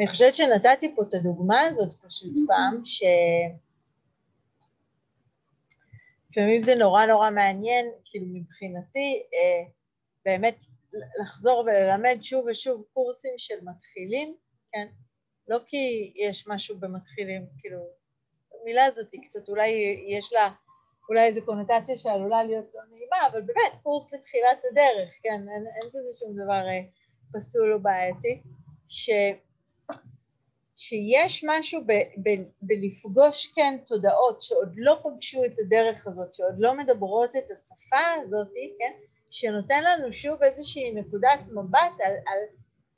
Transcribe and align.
אני 0.00 0.08
חושבת 0.08 0.34
שנתתי 0.34 0.94
פה 0.96 1.02
את 1.02 1.14
הדוגמה 1.14 1.60
הזאת 1.60 1.94
פשוט 1.94 2.30
פעם, 2.46 2.84
ש... 2.84 3.02
לפעמים 6.30 6.62
זה 6.62 6.74
נורא 6.74 7.06
נורא 7.06 7.30
מעניין, 7.30 7.86
כאילו 8.04 8.26
מבחינתי, 8.28 9.22
אה, 9.34 9.70
באמת 10.24 10.56
לחזור 11.20 11.60
וללמד 11.66 12.18
שוב 12.22 12.46
ושוב 12.50 12.84
קורסים 12.92 13.34
של 13.36 13.54
מתחילים, 13.62 14.36
כן? 14.72 14.86
לא 15.48 15.58
כי 15.66 16.12
יש 16.16 16.48
משהו 16.48 16.78
במתחילים, 16.78 17.46
כאילו, 17.58 17.78
המילה 18.60 18.84
הזאת 18.84 19.12
היא 19.12 19.22
קצת, 19.22 19.48
אולי 19.48 19.70
יש 20.08 20.32
לה 20.32 20.50
אולי 21.08 21.26
איזו 21.26 21.40
קונוטציה 21.44 21.96
שעלולה 21.96 22.44
להיות 22.44 22.70
לא 22.74 22.80
נעימה, 22.90 23.16
אבל 23.32 23.40
באמת, 23.40 23.76
קורס 23.82 24.14
לתחילת 24.14 24.64
הדרך, 24.70 25.18
כן? 25.22 25.48
אין, 25.54 25.66
אין 25.66 25.88
בזה 25.88 26.18
שום 26.18 26.32
דבר 26.44 26.62
אה, 26.68 26.82
פסול 27.32 27.72
או 27.72 27.80
בעייתי, 27.80 28.42
ש... 28.88 29.10
שיש 30.82 31.44
משהו 31.48 31.80
ב, 31.86 31.92
ב, 31.92 32.28
בלפגוש 32.62 33.46
כן 33.46 33.78
תודעות 33.86 34.42
שעוד 34.42 34.72
לא 34.76 35.00
פגשו 35.02 35.44
את 35.44 35.58
הדרך 35.58 36.06
הזאת, 36.06 36.34
שעוד 36.34 36.54
לא 36.58 36.74
מדברות 36.74 37.36
את 37.36 37.50
השפה 37.50 38.22
הזאת, 38.22 38.48
כן, 38.78 38.92
שנותן 39.30 39.84
לנו 39.84 40.12
שוב 40.12 40.42
איזושהי 40.42 40.92
נקודת 40.92 41.40
מבט 41.48 42.00
על, 42.04 42.12
על 42.12 42.38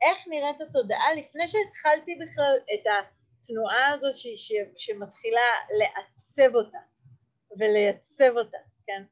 איך 0.02 0.28
נראית 0.28 0.60
התודעה 0.60 1.14
לפני 1.14 1.48
שהתחלתי 1.48 2.14
בכלל 2.14 2.56
את 2.74 2.86
התנועה 2.86 3.92
הזאת 3.94 4.14
ש, 4.14 4.26
ש, 4.36 4.52
שמתחילה 4.76 5.50
לעצב 5.78 6.54
אותה 6.54 6.78
ולייצב 7.58 8.36
אותה, 8.36 8.58
כן, 8.86 9.02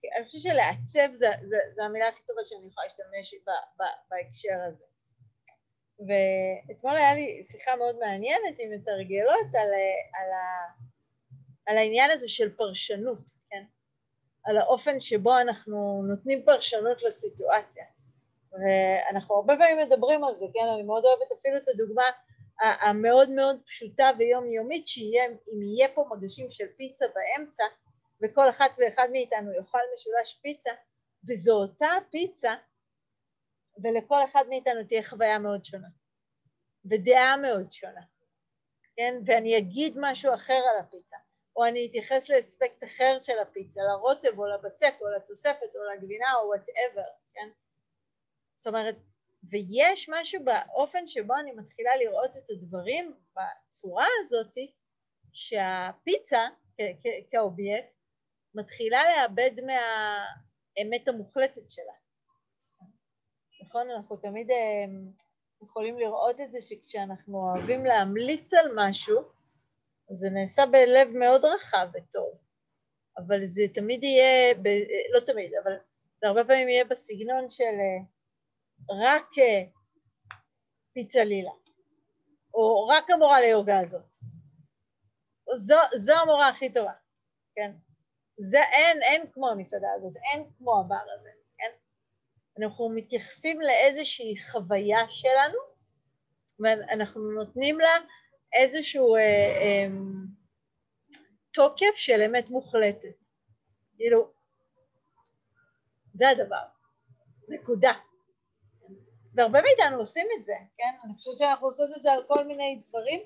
ואני 0.00 0.24
חושבת 0.26 0.42
שלעצב 0.42 1.14
זו 1.74 1.82
המילה 1.82 2.08
הכי 2.08 2.22
טובה 2.26 2.40
שאני 2.44 2.66
יכולה 2.68 2.84
להשתמש 2.84 3.34
בה 3.46 3.86
בהקשר 4.10 4.58
הזה. 4.68 4.89
ואתמול 6.06 6.96
היה 6.96 7.14
לי 7.14 7.42
שיחה 7.42 7.76
מאוד 7.76 7.96
מעניינת 7.98 8.58
עם 8.58 8.70
מתרגלות 8.72 9.46
על, 9.54 9.70
על, 10.14 10.32
ה, 10.32 10.72
על 11.66 11.78
העניין 11.78 12.10
הזה 12.10 12.28
של 12.28 12.50
פרשנות, 12.50 13.30
כן? 13.50 13.62
על 14.44 14.58
האופן 14.58 15.00
שבו 15.00 15.38
אנחנו 15.38 16.02
נותנים 16.08 16.44
פרשנות 16.44 17.02
לסיטואציה. 17.02 17.84
ואנחנו 18.52 19.34
הרבה 19.34 19.54
פעמים 19.56 19.78
מדברים 19.78 20.24
על 20.24 20.36
זה, 20.36 20.46
כן? 20.54 20.66
אני 20.74 20.82
מאוד 20.82 21.04
אוהבת 21.04 21.32
אפילו 21.40 21.56
את 21.56 21.68
הדוגמה 21.68 22.04
המאוד 22.60 23.30
מאוד 23.30 23.60
פשוטה 23.66 24.10
ויומיומית, 24.18 24.88
שיהיה, 24.88 25.24
אם 25.26 25.62
יהיה 25.62 25.88
פה 25.94 26.04
מגשים 26.10 26.50
של 26.50 26.66
פיצה 26.76 27.06
באמצע, 27.14 27.64
וכל 28.22 28.48
אחת 28.50 28.76
ואחד 28.78 29.08
מאיתנו 29.12 29.52
יאכל 29.52 29.78
משולש 29.94 30.34
פיצה, 30.42 30.70
וזו 31.28 31.52
אותה 31.52 31.90
פיצה, 32.10 32.54
ולכל 33.82 34.24
אחד 34.24 34.44
מאיתנו 34.48 34.84
תהיה 34.88 35.02
חוויה 35.02 35.38
מאוד 35.38 35.64
שונה, 35.64 35.88
ודעה 36.84 37.36
מאוד 37.36 37.72
שונה, 37.72 38.02
כן? 38.96 39.14
ואני 39.26 39.58
אגיד 39.58 39.94
משהו 40.00 40.34
אחר 40.34 40.62
על 40.72 40.78
הפיצה, 40.80 41.16
או 41.56 41.66
אני 41.66 41.86
אתייחס 41.90 42.30
לאספקט 42.30 42.84
אחר 42.84 43.16
של 43.18 43.38
הפיצה, 43.38 43.80
לרוטב 43.82 44.38
או 44.38 44.46
לבצק 44.46 44.94
או 45.00 45.06
לתוספת 45.16 45.74
או 45.74 45.80
לגבינה 45.94 46.34
או 46.34 46.48
וואטאבר, 46.48 47.08
כן? 47.34 47.48
זאת 48.54 48.66
אומרת, 48.66 48.96
ויש 49.50 50.08
משהו 50.12 50.44
באופן 50.44 51.06
שבו 51.06 51.34
אני 51.34 51.52
מתחילה 51.52 51.96
לראות 51.96 52.36
את 52.36 52.50
הדברים 52.50 53.14
בצורה 53.36 54.06
הזאת, 54.20 54.54
שהפיצה 55.32 56.48
כאובייקט 57.30 57.88
מתחילה 58.54 59.02
לאבד 59.04 59.50
מהאמת 59.66 61.08
המוחלטת 61.08 61.70
שלה. 61.70 61.92
נכון? 63.62 63.90
אנחנו 63.90 64.16
תמיד 64.16 64.50
אה, 64.50 64.84
יכולים 65.62 65.98
לראות 65.98 66.40
את 66.40 66.52
זה 66.52 66.60
שכשאנחנו 66.60 67.38
אוהבים 67.38 67.84
להמליץ 67.84 68.54
על 68.54 68.66
משהו, 68.76 69.20
זה 70.10 70.30
נעשה 70.30 70.66
בלב 70.66 71.08
מאוד 71.08 71.44
רחב 71.44 71.86
וטוב, 71.94 72.38
אבל 73.18 73.46
זה 73.46 73.62
תמיד 73.74 74.04
יהיה, 74.04 74.54
ב, 74.54 74.68
לא 75.14 75.20
תמיד, 75.26 75.52
אבל 75.64 75.72
זה 76.20 76.28
הרבה 76.28 76.44
פעמים 76.44 76.68
יהיה 76.68 76.84
בסגנון 76.84 77.50
של 77.50 77.64
אה, 77.64 78.00
רק 79.08 79.38
אה, 79.38 79.62
פיצה 80.92 81.24
לילה, 81.24 81.52
או 82.54 82.86
רק 82.86 83.10
המורה 83.10 83.40
ליוגה 83.40 83.80
הזאת. 83.80 84.14
זו, 85.54 85.76
זו 85.96 86.12
המורה 86.12 86.48
הכי 86.48 86.72
טובה, 86.72 86.92
כן? 87.54 87.72
זה 88.38 88.58
אין, 88.62 89.02
אין 89.02 89.30
כמו 89.32 89.50
המסעדה 89.50 89.88
הזאת, 89.96 90.12
אין 90.32 90.50
כמו 90.58 90.80
הבר 90.80 91.10
הזה. 91.16 91.29
אנחנו 92.62 92.90
מתייחסים 92.94 93.60
לאיזושהי 93.60 94.34
חוויה 94.52 95.08
שלנו 95.08 95.58
ואנחנו 96.60 97.30
נותנים 97.30 97.80
לה 97.80 97.90
איזשהו 98.52 99.16
אה, 99.16 99.20
אה, 99.20 99.88
תוקף 101.52 101.94
של 101.94 102.22
אמת 102.22 102.50
מוחלטת. 102.50 103.14
כאילו, 103.96 104.32
זה 106.14 106.28
הדבר, 106.28 106.62
נקודה. 107.48 107.92
והרבה 109.34 109.58
מאיתנו 109.62 109.98
עושים 109.98 110.26
את 110.38 110.44
זה, 110.44 110.54
כן? 110.76 110.94
אני 111.04 111.14
חושבת 111.14 111.38
שאנחנו 111.38 111.66
עושות 111.66 111.90
את 111.96 112.02
זה 112.02 112.12
על 112.12 112.22
כל 112.26 112.46
מיני 112.46 112.82
דברים 112.88 113.20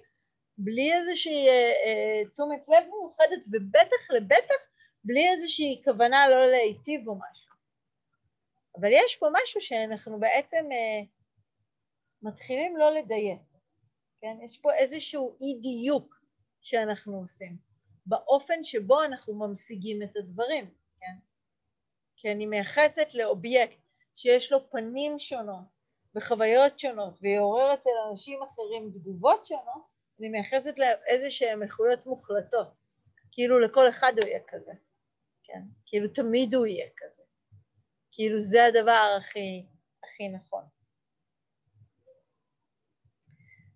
בלי 0.58 0.94
איזושהי 0.94 1.48
אה, 1.48 1.72
אה, 1.86 2.30
תשומת 2.30 2.64
לב 2.68 2.84
מיוחדת 2.84 3.44
ובטח 3.52 4.10
לבטח 4.10 4.64
בלי 5.04 5.28
איזושהי 5.28 5.82
כוונה 5.84 6.28
לא 6.28 6.46
להיטיב 6.46 7.08
או 7.08 7.14
משהו. 7.14 7.53
אבל 8.80 8.88
יש 8.92 9.16
פה 9.16 9.26
משהו 9.32 9.60
שאנחנו 9.60 10.20
בעצם 10.20 10.64
אה, 10.72 11.06
מתחילים 12.22 12.76
לא 12.76 12.94
לדייק, 12.94 13.40
כן? 14.20 14.36
יש 14.44 14.58
פה 14.58 14.74
איזשהו 14.74 15.36
אי 15.40 15.60
דיוק 15.60 16.20
שאנחנו 16.60 17.18
עושים 17.18 17.56
באופן 18.06 18.64
שבו 18.64 19.04
אנחנו 19.04 19.34
ממשיגים 19.34 20.02
את 20.02 20.16
הדברים, 20.16 20.70
כן? 21.00 21.14
כי 22.16 22.32
אני 22.32 22.46
מייחסת 22.46 23.14
לאובייקט 23.14 23.78
שיש 24.14 24.52
לו 24.52 24.70
פנים 24.70 25.18
שונות 25.18 25.64
וחוויות 26.14 26.80
שונות 26.80 27.18
ויעורר 27.22 27.74
אצל 27.74 27.90
אנשים 28.10 28.42
אחרים 28.42 28.90
תגובות 28.94 29.46
שונות, 29.46 29.84
אני 30.20 30.28
מייחסת 30.28 30.78
לאיזה 30.78 31.30
שהן 31.30 31.62
איכויות 31.62 32.06
מוחלטות, 32.06 32.68
כאילו 33.32 33.60
לכל 33.60 33.88
אחד 33.88 34.12
הוא 34.16 34.28
יהיה 34.28 34.40
כזה, 34.46 34.72
כן? 35.44 35.60
כאילו 35.86 36.08
תמיד 36.08 36.54
הוא 36.54 36.66
יהיה 36.66 36.88
כזה. 36.96 37.13
כאילו 38.14 38.40
זה 38.40 38.64
הדבר 38.64 39.16
הכי, 39.18 39.66
הכי 40.04 40.28
נכון. 40.28 40.64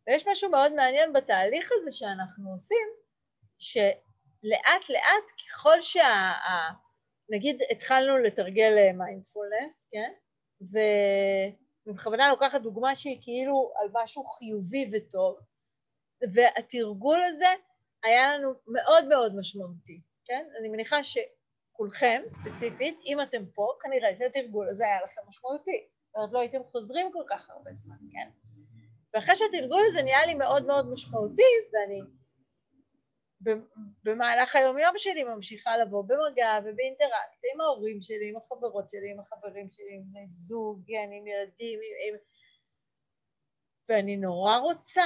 ויש 0.07 0.27
משהו 0.27 0.51
מאוד 0.51 0.73
מעניין 0.73 1.13
בתהליך 1.13 1.71
הזה 1.73 1.93
שאנחנו 1.93 2.51
עושים, 2.53 2.87
שלאט 3.59 4.91
לאט 4.91 5.31
ככל 5.47 5.81
שה... 5.81 6.33
נגיד 7.31 7.61
התחלנו 7.71 8.19
לתרגל 8.19 8.93
מיינדפולנס, 8.93 9.89
כן? 9.93 10.13
ובכוונה 11.87 12.29
לוקחת 12.31 12.61
דוגמה 12.61 12.95
שהיא 12.95 13.19
כאילו 13.23 13.73
על 13.81 13.89
משהו 13.93 14.25
חיובי 14.25 14.91
וטוב, 14.93 15.39
והתרגול 16.35 17.21
הזה 17.29 17.49
היה 18.03 18.37
לנו 18.37 18.53
מאוד 18.67 19.09
מאוד 19.09 19.33
משמעותי, 19.39 20.01
כן? 20.25 20.47
אני 20.61 20.69
מניחה 20.69 21.05
ש... 21.05 21.19
כולכם 21.79 22.23
ספציפית, 22.27 23.01
אם 23.07 23.21
אתם 23.21 23.47
פה, 23.55 23.73
כנראה 23.83 24.17
שהתרגול 24.17 24.69
הזה 24.69 24.85
היה 24.85 25.03
לכם 25.05 25.21
משמעותי. 25.29 25.89
זאת 26.07 26.15
אומרת, 26.17 26.33
לא 26.33 26.41
הייתם 26.41 26.65
חוזרים 26.65 27.13
כל 27.13 27.23
כך 27.29 27.51
הרבה 27.51 27.71
זמן, 27.75 27.97
כן? 28.13 28.29
ואחרי 29.15 29.37
שהתרגול 29.37 29.83
הזה 29.87 30.03
נהיה 30.03 30.27
לי 30.27 30.35
מאוד 30.35 30.67
מאוד 30.67 30.91
משמעותי, 30.93 31.53
ואני 31.73 32.01
במהלך 34.05 34.57
היום-יום 34.57 34.95
שלי 34.97 35.25
ממשיכה 35.25 35.79
לבוא 35.79 36.05
במגע 36.05 36.59
ובאינטראקציה 36.61 37.51
עם 37.55 37.61
ההורים 37.61 38.03
שלי, 38.03 38.29
עם 38.29 38.37
החברות 38.37 38.91
שלי, 38.91 39.11
עם 39.11 39.21
החברים 39.21 39.71
שלי, 39.71 39.95
עם 39.97 40.03
בני 40.11 40.27
זוג, 40.27 40.83
כן, 40.87 41.09
עם 41.13 41.27
ילדים, 41.27 41.79
עם... 41.79 42.15
עם... 42.15 42.21
ואני 43.89 44.17
נורא 44.17 44.57
רוצה 44.57 45.05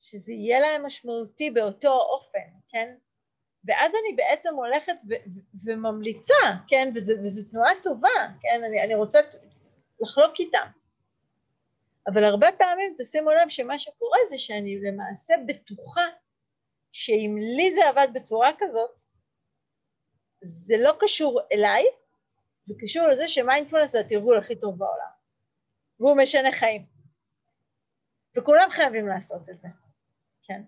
שזה 0.00 0.32
יהיה 0.32 0.60
להם 0.60 0.86
משמעותי 0.86 1.50
באותו 1.50 1.92
אופן, 1.92 2.48
כן? 2.68 2.96
ואז 3.68 3.92
אני 3.94 4.16
בעצם 4.16 4.54
הולכת 4.54 4.96
ו- 5.08 5.30
וממליצה, 5.64 6.34
כן, 6.68 6.92
וזו 6.94 7.50
תנועה 7.50 7.70
טובה, 7.82 8.08
כן, 8.40 8.64
אני, 8.64 8.82
אני 8.82 8.94
רוצה 8.94 9.18
לחלוק 10.00 10.40
איתם. 10.40 10.66
אבל 12.06 12.24
הרבה 12.24 12.46
פעמים 12.58 12.94
תשימו 12.98 13.30
לב 13.30 13.48
שמה 13.48 13.78
שקורה 13.78 14.18
זה 14.28 14.38
שאני 14.38 14.80
למעשה 14.80 15.34
בטוחה 15.46 16.06
שאם 16.92 17.36
לי 17.56 17.72
זה 17.72 17.88
עבד 17.88 18.08
בצורה 18.14 18.50
כזאת, 18.58 19.00
זה 20.40 20.74
לא 20.78 20.92
קשור 21.00 21.40
אליי, 21.52 21.84
זה 22.64 22.74
קשור 22.80 23.06
לזה 23.06 23.28
שמיינדפולנס 23.28 23.92
זה 23.92 24.00
התרגול 24.00 24.38
הכי 24.38 24.56
טוב 24.56 24.78
בעולם, 24.78 25.10
והוא 26.00 26.16
משנה 26.16 26.52
חיים. 26.52 26.86
וכולם 28.36 28.68
חייבים 28.70 29.08
לעשות 29.08 29.50
את 29.50 29.60
זה, 29.60 29.68
כן. 30.42 30.62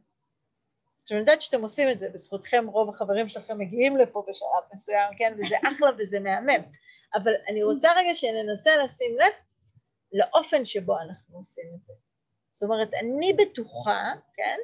עכשיו 1.11 1.19
אני 1.19 1.23
יודעת 1.23 1.43
שאתם 1.43 1.63
עושים 1.63 1.91
את 1.91 1.99
זה, 1.99 2.09
בזכותכם 2.15 2.67
רוב 2.67 2.89
החברים 2.89 3.29
שלכם 3.29 3.59
מגיעים 3.59 3.97
לפה 3.97 4.25
בשלב 4.29 4.73
מסוים, 4.73 5.15
כן, 5.19 5.35
וזה 5.39 5.57
אחלה 5.69 5.91
וזה 5.99 6.21
מהמם, 6.21 6.63
אבל 7.15 7.33
אני 7.49 7.63
רוצה 7.63 7.93
רגע 7.97 8.15
שננסה 8.15 8.77
לשים 8.77 9.19
לב 9.19 9.33
לאופן 10.13 10.65
שבו 10.65 10.99
אנחנו 11.01 11.39
עושים 11.39 11.65
את 11.75 11.85
זה. 11.85 11.93
זאת 12.51 12.63
אומרת, 12.63 12.95
אני 12.95 13.33
בטוחה, 13.33 14.13
כן, 14.35 14.59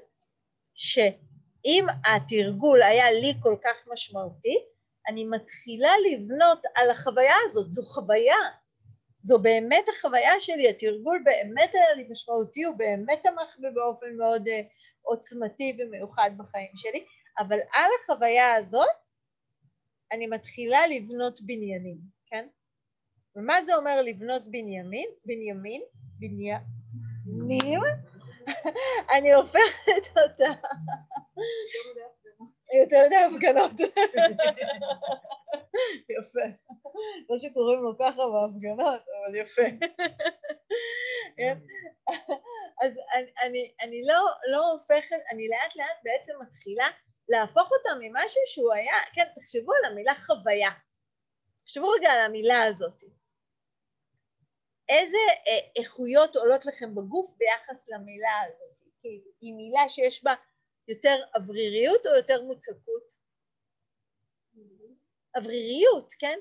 שאם 0.74 1.86
התרגול 2.06 2.82
היה 2.82 3.12
לי 3.12 3.34
כל 3.42 3.56
כך 3.64 3.88
משמעותי, 3.92 4.64
אני 5.08 5.24
מתחילה 5.24 5.92
לבנות 6.10 6.62
על 6.74 6.90
החוויה 6.90 7.36
הזאת, 7.46 7.70
זו 7.70 7.82
חוויה, 7.82 8.38
זו 9.22 9.38
באמת 9.38 9.84
החוויה 9.96 10.40
שלי, 10.40 10.68
התרגול 10.68 11.22
באמת 11.24 11.74
היה 11.74 11.94
לי 11.94 12.06
משמעותי, 12.10 12.64
הוא 12.64 12.76
באמת 12.76 13.22
תמך 13.22 13.56
בי 13.58 13.68
באופן 13.74 14.16
מאוד 14.16 14.48
uh, 14.48 14.50
עוצמתי 15.06 15.76
ומיוחד 15.78 16.30
בחיים 16.36 16.70
שלי, 16.74 17.04
אבל 17.38 17.58
על 17.72 17.90
החוויה 18.00 18.54
הזאת 18.54 18.86
אני 20.12 20.26
מתחילה 20.26 20.86
לבנות 20.86 21.40
בניינים, 21.42 21.96
כן? 22.26 22.48
ומה 23.36 23.62
זה 23.62 23.76
אומר 23.76 24.02
לבנות 24.02 24.42
בנימין? 24.50 25.08
בנימין? 25.24 25.82
בניינים? 26.16 27.80
אני 29.18 29.32
הופכת 29.32 30.16
אותה 30.16 30.68
יותר 32.74 33.06
מדי 33.06 33.16
הפגנות. 33.16 33.72
יפה. 36.18 36.46
לא 37.30 37.38
שקוראים 37.38 37.82
לו 37.82 37.98
ככה 37.98 38.22
בהפגנות, 38.32 39.00
אבל 39.08 39.34
יפה. 39.36 39.62
אני, 43.16 43.32
אני, 43.42 43.74
אני 43.80 44.02
לא, 44.06 44.26
לא 44.52 44.72
הופכת, 44.72 45.16
אני 45.32 45.48
לאט 45.48 45.76
לאט 45.76 45.98
בעצם 46.02 46.32
מתחילה 46.42 46.88
להפוך 47.28 47.70
אותה 47.72 47.90
ממשהו 48.00 48.42
שהוא 48.46 48.72
היה, 48.72 48.94
כן, 49.14 49.26
תחשבו 49.40 49.72
על 49.74 49.92
המילה 49.92 50.14
חוויה. 50.14 50.70
תחשבו 51.58 51.88
רגע 51.88 52.10
על 52.12 52.20
המילה 52.20 52.64
הזאת. 52.64 53.02
איזה 54.88 55.18
אה, 55.46 55.82
איכויות 55.82 56.36
עולות 56.36 56.66
לכם 56.66 56.94
בגוף 56.94 57.34
ביחס 57.38 57.88
למילה 57.88 58.40
הזאת? 58.46 58.80
היא 59.40 59.54
מילה 59.54 59.88
שיש 59.88 60.24
בה 60.24 60.34
יותר 60.88 61.16
אווריריות 61.34 62.06
או 62.06 62.14
יותר 62.16 62.42
מוצקות? 62.42 63.26
אווריריות, 65.36 66.12
כן? 66.18 66.38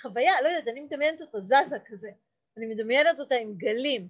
חוויה, 0.00 0.40
לא 0.42 0.48
יודעת, 0.48 0.68
אני 0.68 0.80
מדמיינת 0.80 1.20
אותה 1.20 1.40
זזה 1.40 1.76
כזה, 1.86 2.10
אני 2.56 2.66
מדמיינת 2.66 3.20
אותה 3.20 3.34
עם 3.34 3.54
גלים, 3.56 4.08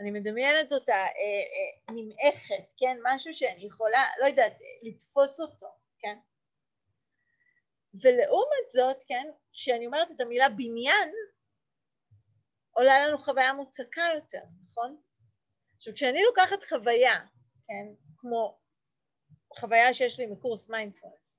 אני 0.00 0.10
מדמיינת 0.10 0.72
אותה 0.72 0.92
אה, 0.92 1.06
אה, 1.06 1.94
נמעכת, 1.94 2.72
כן? 2.76 2.96
משהו 3.02 3.34
שאני 3.34 3.64
יכולה, 3.64 4.04
לא 4.20 4.26
יודעת, 4.26 4.52
לתפוס 4.82 5.40
אותו, 5.40 5.66
כן? 5.98 6.18
ולעומת 8.02 8.70
זאת, 8.72 9.04
כן, 9.06 9.26
כשאני 9.52 9.86
אומרת 9.86 10.10
את 10.10 10.20
המילה 10.20 10.48
בניין, 10.48 11.12
עולה 12.70 13.06
לנו 13.06 13.18
חוויה 13.18 13.52
מוצקה 13.52 14.02
יותר, 14.14 14.42
נכון? 14.70 15.00
עכשיו 15.76 15.94
כשאני 15.94 16.22
לוקחת 16.22 16.62
חוויה, 16.62 17.20
כן, 17.66 17.86
כמו 18.16 18.58
חוויה 19.58 19.94
שיש 19.94 20.20
לי 20.20 20.26
מקורס 20.26 20.70
מיינדפולנס, 20.70 21.38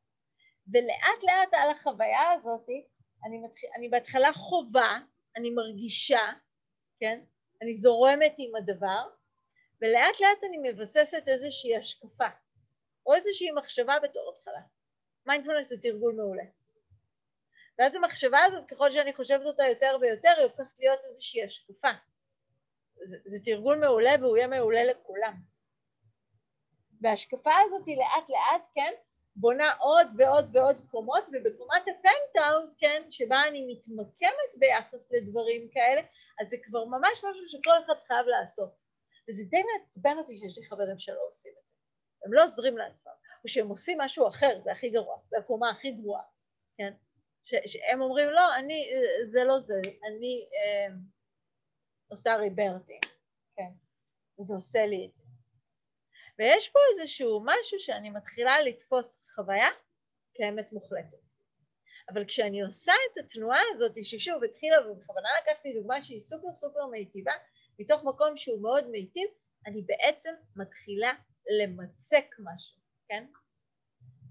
ולאט 0.74 1.24
לאט 1.24 1.54
על 1.54 1.70
החוויה 1.70 2.32
הזאת 2.32 2.66
אני, 3.26 3.38
מתח... 3.38 3.58
אני 3.78 3.90
בהתחלה 3.90 4.34
חווה, 4.34 5.00
אני 5.38 5.50
מרגישה, 5.50 6.32
כן, 7.00 7.24
אני 7.63 7.74
זורמת 7.74 8.36
עם 8.38 8.56
הדבר, 8.56 9.04
ולאט 9.81 10.21
לאט 10.21 10.44
אני 10.50 10.57
מבססת 10.71 11.27
איזושהי 11.27 11.77
השקפה, 11.77 12.27
או 13.06 13.13
איזושהי 13.13 13.51
מחשבה 13.51 13.95
בתור 14.04 14.33
התחלה. 14.33 14.62
מיינדפולנס 15.25 15.69
זה 15.69 15.75
תרגול 15.81 16.15
מעולה. 16.15 16.44
ואז 17.80 17.95
המחשבה 17.95 18.39
הזאת, 18.44 18.69
ככל 18.69 18.92
שאני 18.92 19.13
חושבת 19.13 19.45
אותה 19.45 19.63
יותר 19.69 19.98
ויותר, 20.01 20.33
היא 20.38 20.44
הופכת 20.44 20.80
להיות 20.80 21.00
איזושהי 21.07 21.44
השקפה. 21.44 21.92
זה, 23.06 23.18
זה 23.25 23.38
תרגול 23.45 23.77
מעולה 23.80 24.12
והוא 24.21 24.38
יהיה 24.38 24.48
מעולה 24.48 24.83
לכולם. 24.83 25.33
וההשקפה 27.01 27.51
הזאת 27.65 27.88
היא 27.88 27.98
לאט 27.98 28.30
לאט, 28.30 28.68
כן, 28.74 28.94
בונה 29.36 29.71
עוד 29.80 30.07
ועוד 30.18 30.56
ועוד 30.56 30.81
קומות, 30.92 31.27
ובקומת 31.27 31.81
הפנטהאוז, 31.81 32.75
כן, 32.80 33.01
שבה 33.10 33.48
אני 33.48 33.65
מתמקמת 33.68 34.51
ביחס 34.56 35.12
לדברים 35.12 35.69
כאלה, 35.74 36.01
אז 36.42 36.48
זה 36.50 36.58
כבר 36.64 36.86
ממש 36.86 37.24
משהו 37.30 37.48
שכל 37.48 37.78
אחד 37.86 38.00
חייב 38.08 38.26
לעשות. 38.26 38.70
וזה 39.30 39.44
די 39.50 39.62
מעצבן 39.64 40.18
אותי 40.18 40.38
שיש 40.38 40.58
לי 40.58 40.66
חברים 40.66 41.00
שלא 41.00 41.22
עושים 41.30 41.54
את 41.62 41.66
זה. 41.66 41.74
הם 42.26 42.34
לא 42.34 42.44
עוזרים 42.44 42.78
לעצמם, 42.78 43.12
או 43.44 43.48
שהם 43.48 43.68
עושים 43.68 43.98
משהו 44.02 44.28
אחר, 44.28 44.62
זה 44.64 44.72
הכי 44.72 44.90
גרוע, 44.90 45.18
זה 45.30 45.38
הקומה 45.38 45.70
הכי 45.70 45.92
גרועה, 45.92 46.24
כן? 46.78 46.94
ש- 47.44 47.72
שהם 47.72 48.02
אומרים 48.02 48.30
לא, 48.30 48.56
אני, 48.56 48.92
זה 49.32 49.44
לא 49.44 49.60
זה, 49.60 49.82
אני 49.84 50.48
אה, 50.54 50.96
עושה 52.08 52.36
ריברטינג, 52.36 53.06
כן, 53.56 53.72
וזה 54.40 54.54
עושה 54.54 54.86
לי 54.86 55.06
את 55.08 55.14
זה. 55.14 55.24
ויש 56.40 56.70
פה 56.70 56.80
איזשהו 56.92 57.42
משהו 57.46 57.80
שאני 57.80 58.10
מתחילה 58.10 58.62
לתפוס 58.62 59.22
חוויה 59.36 59.70
כאמת 60.34 60.74
מוחלטת. 60.74 61.23
אבל 62.10 62.26
כשאני 62.26 62.62
עושה 62.62 62.94
את 63.12 63.18
התנועה 63.18 63.62
הזאת, 63.74 64.04
ששוב 64.04 64.44
התחילה, 64.44 64.92
ובכוונה 64.92 65.30
לקחתי 65.42 65.74
דוגמה 65.74 66.02
שהיא 66.02 66.20
סופר 66.20 66.52
סופר 66.54 66.86
מיטיבה, 66.86 67.32
מתוך 67.80 68.04
מקום 68.04 68.38
שהוא 68.38 68.62
מאוד 68.62 68.90
מיטיב, 68.90 69.28
אני 69.68 69.82
בעצם 69.82 70.34
מתחילה 70.56 71.14
למצק 71.62 72.36
משהו, 72.40 72.78
כן? 73.10 73.26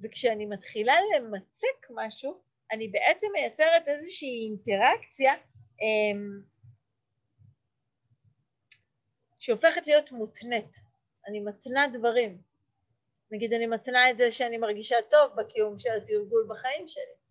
וכשאני 0.03 0.47
מתחילה 0.47 0.95
למצק 1.17 1.87
משהו, 1.91 2.43
אני 2.73 2.89
בעצם 2.89 3.27
מייצרת 3.33 3.89
איזושהי 3.89 4.49
אינטראקציה 4.49 5.33
אמ, 5.81 6.43
שהופכת 9.39 9.87
להיות 9.87 10.13
מותנית. 10.13 10.77
אני 11.29 11.41
מתנה 11.41 11.87
דברים. 11.93 12.43
נגיד 13.31 13.53
אני 13.53 13.67
מתנה 13.67 14.11
את 14.11 14.19
זה 14.19 14.31
שאני 14.31 14.59
מרגישה 14.59 14.97
טוב 15.11 15.33
בקיום 15.37 15.79
של 15.79 15.91
התרגול 15.97 16.47
בחיים 16.51 16.89
שלי. 16.89 17.22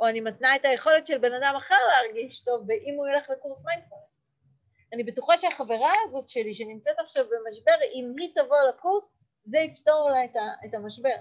או 0.00 0.08
אני 0.08 0.20
מתנה 0.20 0.56
את 0.56 0.64
היכולת 0.64 1.06
של 1.06 1.18
בן 1.18 1.32
אדם 1.32 1.54
אחר 1.56 1.78
להרגיש 1.88 2.44
טוב 2.44 2.70
אם 2.70 2.94
הוא 2.96 3.08
ילך 3.08 3.30
לקורס 3.30 3.64
מיינדפלנס. 3.64 4.20
אני 4.92 5.04
בטוחה 5.04 5.38
שהחברה 5.38 5.92
הזאת 6.06 6.28
שלי 6.28 6.54
שנמצאת 6.54 6.94
עכשיו 6.98 7.24
במשבר, 7.24 7.74
אם 7.94 8.14
היא 8.18 8.30
תבוא 8.34 8.56
לקורס, 8.68 9.12
זה 9.44 9.58
יפתור 9.58 10.10
לה 10.10 10.24
את, 10.24 10.36
ה, 10.36 10.40
את 10.64 10.74
המשבר. 10.74 11.16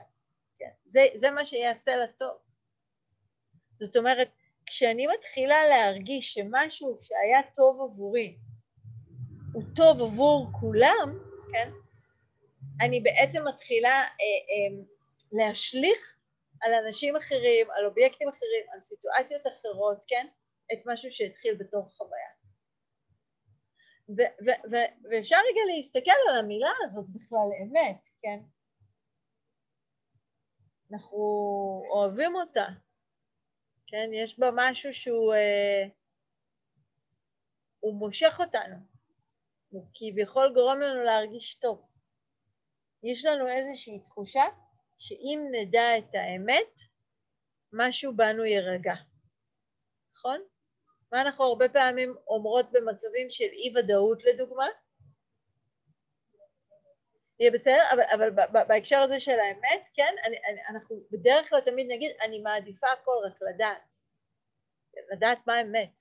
כן. 0.60 0.70
זה, 0.86 1.08
זה 1.16 1.32
מה 1.32 1.46
שיעשה 1.46 1.96
לה 1.96 2.08
טוב. 2.08 2.38
זאת 3.80 3.96
אומרת, 3.96 4.30
כשאני 4.66 5.08
מתחילה 5.08 5.68
להרגיש 5.68 6.34
שמשהו 6.34 6.96
שהיה 7.02 7.42
טוב 7.56 7.82
עבורי 7.82 8.38
הוא 9.54 9.64
טוב 9.76 10.02
עבור 10.02 10.48
כולם, 10.60 11.20
כן? 11.52 11.70
אני 12.82 13.00
בעצם 13.00 13.48
מתחילה 13.48 14.02
אה, 14.02 14.02
אה, 14.02 14.84
להשליך 15.32 16.15
על 16.62 16.74
אנשים 16.74 17.16
אחרים, 17.16 17.72
על 17.72 17.86
אובייקטים 17.86 18.30
אחרים, 18.30 18.66
על 18.74 18.80
סיטואציות 18.80 19.48
אחרות, 19.48 20.04
כן? 20.08 20.28
את 20.74 20.80
משהו 20.86 21.12
שהתחיל 21.12 21.56
בתור 21.60 21.90
חוויה. 21.90 22.30
ו- 24.10 24.46
ו- 24.46 24.62
ו- 24.72 25.10
ואפשר 25.12 25.36
רגע 25.36 25.62
להסתכל 25.76 26.12
על 26.30 26.38
המילה 26.38 26.72
הזאת 26.84 27.06
בכלל 27.10 27.50
אמת, 27.64 28.06
כן? 28.20 28.40
אנחנו 30.92 31.18
אוהבים 31.90 32.36
אותה, 32.36 32.66
כן? 33.88 34.10
יש 34.14 34.40
בה 34.40 34.50
משהו 34.56 34.94
שהוא 34.94 35.34
אה, 35.34 35.88
הוא 37.80 37.96
מושך 38.00 38.40
אותנו, 38.40 38.76
הוא 39.70 39.88
כביכול 39.94 40.54
גורם 40.54 40.80
לנו 40.82 41.04
להרגיש 41.04 41.56
טוב. 41.56 41.88
יש 43.04 43.26
לנו 43.26 43.48
איזושהי 43.48 44.00
תחושה 44.00 44.44
שאם 44.98 45.40
נדע 45.52 45.98
את 45.98 46.16
האמת, 46.16 46.80
משהו 47.74 48.16
בנו 48.16 48.46
יירגע, 48.46 48.94
נכון? 50.16 50.42
מה 51.12 51.22
אנחנו 51.22 51.44
הרבה 51.44 51.70
פעמים 51.70 52.16
אומרות 52.28 52.72
במצבים 52.72 53.30
של 53.30 53.44
אי 53.44 53.74
ודאות 53.76 54.24
לדוגמה? 54.24 54.66
יהיה 57.40 57.52
בסדר, 57.52 57.82
אבל, 57.94 58.04
אבל 58.14 58.30
בהקשר 58.68 59.00
הזה 59.00 59.20
של 59.20 59.40
האמת, 59.40 59.90
כן, 59.94 60.16
אני, 60.28 60.38
אני, 60.50 60.62
אנחנו 60.70 60.96
בדרך 61.12 61.50
כלל 61.50 61.62
תמיד 61.62 61.88
נגיד, 61.90 62.12
אני 62.22 62.40
מעדיפה 62.40 62.88
הכל 62.92 63.12
רק 63.26 63.40
לדעת, 63.42 63.96
לדעת 65.14 65.48
מה 65.48 65.54
האמת, 65.54 66.00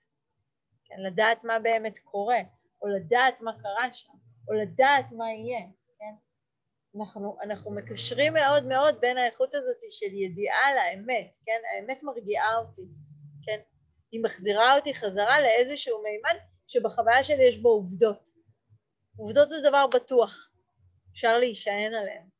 כן, 0.84 0.94
לדעת 1.06 1.44
מה 1.44 1.58
באמת 1.58 1.98
קורה, 1.98 2.40
או 2.82 2.88
לדעת 2.88 3.40
מה 3.40 3.52
קרה 3.62 3.92
שם, 3.92 4.12
או 4.48 4.52
לדעת 4.54 5.12
מה 5.12 5.24
יהיה, 5.32 5.66
אנחנו, 7.00 7.36
אנחנו 7.42 7.74
מקשרים 7.74 8.32
מאוד 8.32 8.66
מאוד 8.66 9.00
בין 9.00 9.18
האיכות 9.18 9.54
הזאת 9.54 9.76
של 9.90 10.14
ידיעה 10.14 10.74
לאמת, 10.74 11.36
כן, 11.46 11.60
האמת 11.72 12.02
מרגיעה 12.02 12.58
אותי, 12.58 12.82
כן, 13.46 13.60
היא 14.12 14.22
מחזירה 14.24 14.76
אותי 14.76 14.94
חזרה 14.94 15.40
לאיזשהו 15.40 16.02
מימד 16.02 16.40
שבחוויה 16.66 17.24
שלי 17.24 17.48
יש 17.48 17.58
בו 17.58 17.68
עובדות, 17.68 18.28
עובדות 19.16 19.48
זה 19.48 19.56
דבר 19.68 19.86
בטוח, 19.94 20.50
אפשר 21.12 21.38
להישען 21.38 21.94
עליהם. 21.94 22.34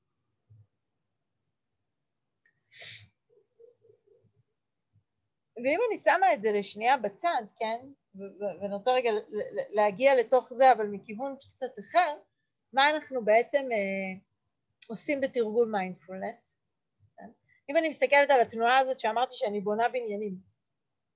ואם 5.56 5.78
אני 5.88 5.98
שמה 5.98 6.34
את 6.34 6.42
זה 6.42 6.52
לשנייה 6.52 6.96
בצד, 6.96 7.42
כן, 7.58 7.86
ואני 8.60 8.74
רוצה 8.74 8.92
רגע 8.92 9.10
להגיע 9.70 10.14
לתוך 10.14 10.52
זה, 10.52 10.72
אבל 10.72 10.86
מכיוון 10.86 11.36
קצת 11.48 11.78
אחר, 11.80 12.16
מה 12.72 12.90
אנחנו 12.90 13.24
בעצם 13.24 13.68
אה, 13.72 14.20
עושים 14.88 15.20
בתרגול 15.20 15.68
מיינדפולנס. 15.70 16.56
כן? 17.16 17.30
אם 17.70 17.76
אני 17.76 17.88
מסתכלת 17.88 18.30
על 18.30 18.40
התנועה 18.40 18.78
הזאת 18.78 19.00
שאמרתי 19.00 19.34
שאני 19.36 19.60
בונה 19.60 19.88
בניינים, 19.88 20.34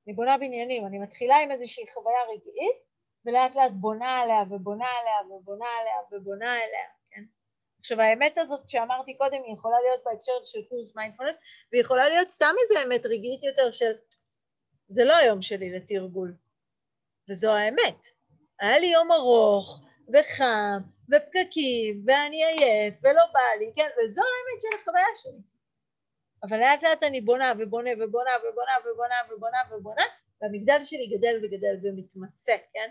אני 0.07 0.15
בונה 0.15 0.39
בניינים, 0.39 0.87
אני 0.87 0.99
מתחילה 0.99 1.37
עם 1.39 1.51
איזושהי 1.51 1.85
חוויה 1.93 2.23
רגעית 2.23 2.89
ולאט 3.27 3.57
לאט 3.57 3.73
בונה 3.73 4.19
עליה 4.19 4.43
ובונה 4.51 4.87
עליה 5.01 5.37
ובונה 5.37 5.67
עליה 5.81 5.95
ובונה 6.13 6.53
עליה, 6.53 6.89
כן? 7.11 7.25
עכשיו 7.81 8.01
האמת 8.01 8.39
הזאת 8.39 8.69
שאמרתי 8.69 9.17
קודם 9.17 9.43
היא 9.45 9.55
יכולה 9.55 9.77
להיות 9.81 10.01
בהקשר 10.05 10.33
של 10.43 10.59
קורס 10.69 10.97
מיינדפולנס 10.97 11.39
והיא 11.73 11.83
יכולה 11.83 12.09
להיות 12.09 12.31
סתם 12.31 12.55
איזה 12.63 12.75
אמת 12.87 13.07
רגעית 13.07 13.45
יותר 13.45 13.71
של 13.71 13.93
זה 14.89 15.05
לא 15.05 15.17
היום 15.17 15.43
שלי 15.43 15.71
לתרגול 15.71 16.35
וזו 17.31 17.51
האמת. 17.51 18.07
היה 18.61 18.79
לי 18.79 18.87
יום 18.87 19.13
ארוך 19.13 19.81
וחם 20.13 20.79
ופקקים 21.11 22.05
ואני 22.07 22.45
עייף 22.45 22.99
ולא 23.03 23.23
בא 23.33 23.41
לי, 23.59 23.73
כן? 23.77 23.89
וזו 23.99 24.23
האמת 24.23 24.61
של 24.61 24.81
החוויה 24.81 25.07
שלי. 25.17 25.43
אבל 26.43 26.59
לאט 26.59 26.83
לאט 26.83 27.03
אני 27.03 27.21
בונה 27.21 27.53
ובונה 27.59 27.91
ובונה 27.99 28.31
ובונה 28.49 28.73
ובונה 28.85 29.15
ובונה 29.31 29.59
ובונה 29.71 30.03
והמגדל 30.43 30.85
שלי 30.85 31.07
גדל 31.07 31.41
וגדל 31.43 31.77
ומתמצא, 31.83 32.57
כן? 32.73 32.89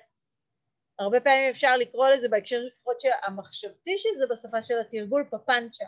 הרבה 1.00 1.20
פעמים 1.20 1.50
אפשר 1.50 1.78
לקרוא 1.78 2.10
לזה 2.10 2.30
בהקשר 2.30 2.60
לפחות 2.66 3.02
שהמחשבתי 3.02 3.98
של 3.98 4.10
זה 4.18 4.26
בשפה 4.32 4.62
של 4.62 4.80
התרגול 4.80 5.28
פפנצ'ה, 5.32 5.86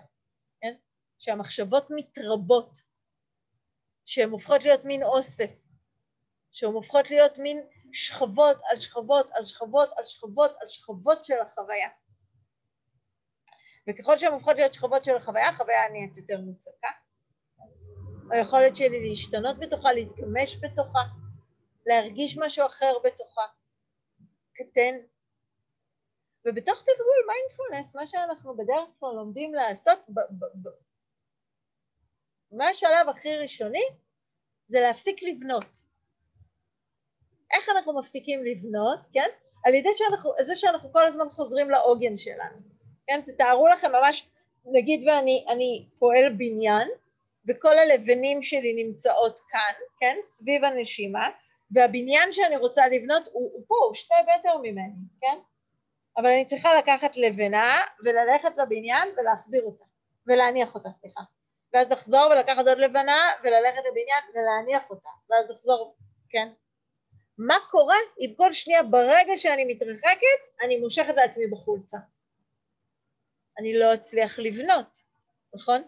כן? 0.62 0.74
שהמחשבות 1.20 1.88
מתרבות, 1.90 2.78
שהן 4.06 4.30
הופכות 4.30 4.64
להיות 4.66 4.86
מין 4.86 5.04
אוסף, 5.04 5.66
שהן 6.52 6.74
הופכות 6.74 7.12
להיות 7.12 7.38
מין 7.38 7.64
שכבות 7.94 8.58
על 8.70 8.78
שכבות 8.78 9.32
על 9.32 9.44
שכבות 9.44 9.90
על 9.98 10.04
שכבות 10.04 10.52
על 10.62 10.68
שכבות 10.68 11.26
של 11.26 11.40
החוויה. 11.42 11.90
וככל 13.90 14.18
שהן 14.18 14.34
הופכות 14.34 14.56
להיות 14.56 14.74
שכבות 14.74 15.04
של 15.04 15.16
החוויה, 15.16 15.50
החוויה 15.50 15.90
נהיית 15.90 16.18
יותר 16.18 16.42
מוצקה. 16.42 16.88
היכולת 18.32 18.76
שלי 18.76 19.10
להשתנות 19.10 19.60
בתוכה, 19.60 19.94
להתגמש 19.94 20.58
בתוכה, 20.62 21.04
להרגיש 21.86 22.38
משהו 22.38 22.66
אחר 22.66 22.94
בתוכה, 23.04 23.46
קטן. 24.54 24.96
ובתוך 26.46 26.84
תרגול 26.84 27.28
מיינדפולנס, 27.28 27.96
מה 27.96 28.08
שאנחנו 28.08 28.58
בדרך 28.58 28.90
כלל 29.00 29.10
לומדים 29.16 29.54
לעשות, 29.54 30.00
מה 32.52 32.68
השלב 32.68 33.10
הכי 33.10 33.38
ראשוני? 33.38 33.84
זה 34.68 34.80
להפסיק 34.80 35.24
לבנות. 35.24 35.89
איך 37.54 37.70
אנחנו 37.70 38.00
מפסיקים 38.00 38.46
לבנות, 38.46 39.08
כן? 39.14 39.30
על 39.66 39.74
ידי 39.74 39.90
שאנחנו, 39.94 40.32
זה 40.42 40.56
שאנחנו 40.56 40.94
כל 40.94 41.06
הזמן 41.06 41.30
חוזרים 41.30 41.70
לעוגן 41.70 42.18
שלנו. 42.18 42.58
כן? 43.08 43.22
תתארו 43.26 43.68
לכם 43.68 43.92
ממש, 43.92 44.28
נגיד 44.66 45.08
ואני 45.08 45.86
פועל 46.00 46.34
בניין, 46.38 46.88
וכל 47.48 47.78
הלבנים 47.78 48.42
שלי 48.42 48.84
נמצאות 48.84 49.40
כאן, 49.50 49.74
כן? 50.00 50.18
סביב 50.24 50.64
הנשימה, 50.64 51.28
והבניין 51.72 52.32
שאני 52.32 52.58
רוצה 52.58 52.88
לבנות 52.88 53.28
הוא, 53.28 53.52
הוא 53.54 53.64
פה, 53.68 53.76
הוא 53.88 53.94
שתי 53.94 54.14
מטר 54.40 54.58
ממני, 54.58 54.94
כן? 55.22 55.38
אבל 56.18 56.26
אני 56.26 56.46
צריכה 56.46 56.70
לקחת 56.76 57.18
לבנה 57.18 57.80
וללכת 58.04 58.58
לבניין 58.58 59.10
ולהחזיר 59.18 59.64
אותה, 59.64 59.84
ולהניח 60.28 60.76
אותה, 60.76 60.90
סליחה. 60.90 61.22
ואז 61.74 61.92
לחזור 61.92 62.28
ולקחת 62.32 62.68
עוד 62.68 62.78
לבנה 62.78 63.32
וללכת 63.44 63.82
לבניין 63.90 64.24
ולהניח 64.34 64.90
אותה, 64.90 65.10
ואז 65.30 65.52
לחזור, 65.52 65.96
כן? 66.30 66.50
מה 67.40 67.58
קורה 67.70 67.98
אם 68.20 68.34
כל 68.38 68.52
שנייה 68.52 68.84
ברגע 68.84 69.38
שאני 69.38 69.66
מתרחקת 69.74 70.40
אני 70.62 70.78
מושכת 70.78 71.14
לעצמי 71.16 71.48
בחולצה? 71.48 71.98
אני 73.60 73.80
לא 73.80 73.94
אצליח 73.94 74.40
לבנות, 74.40 74.98
נכון? 75.56 75.82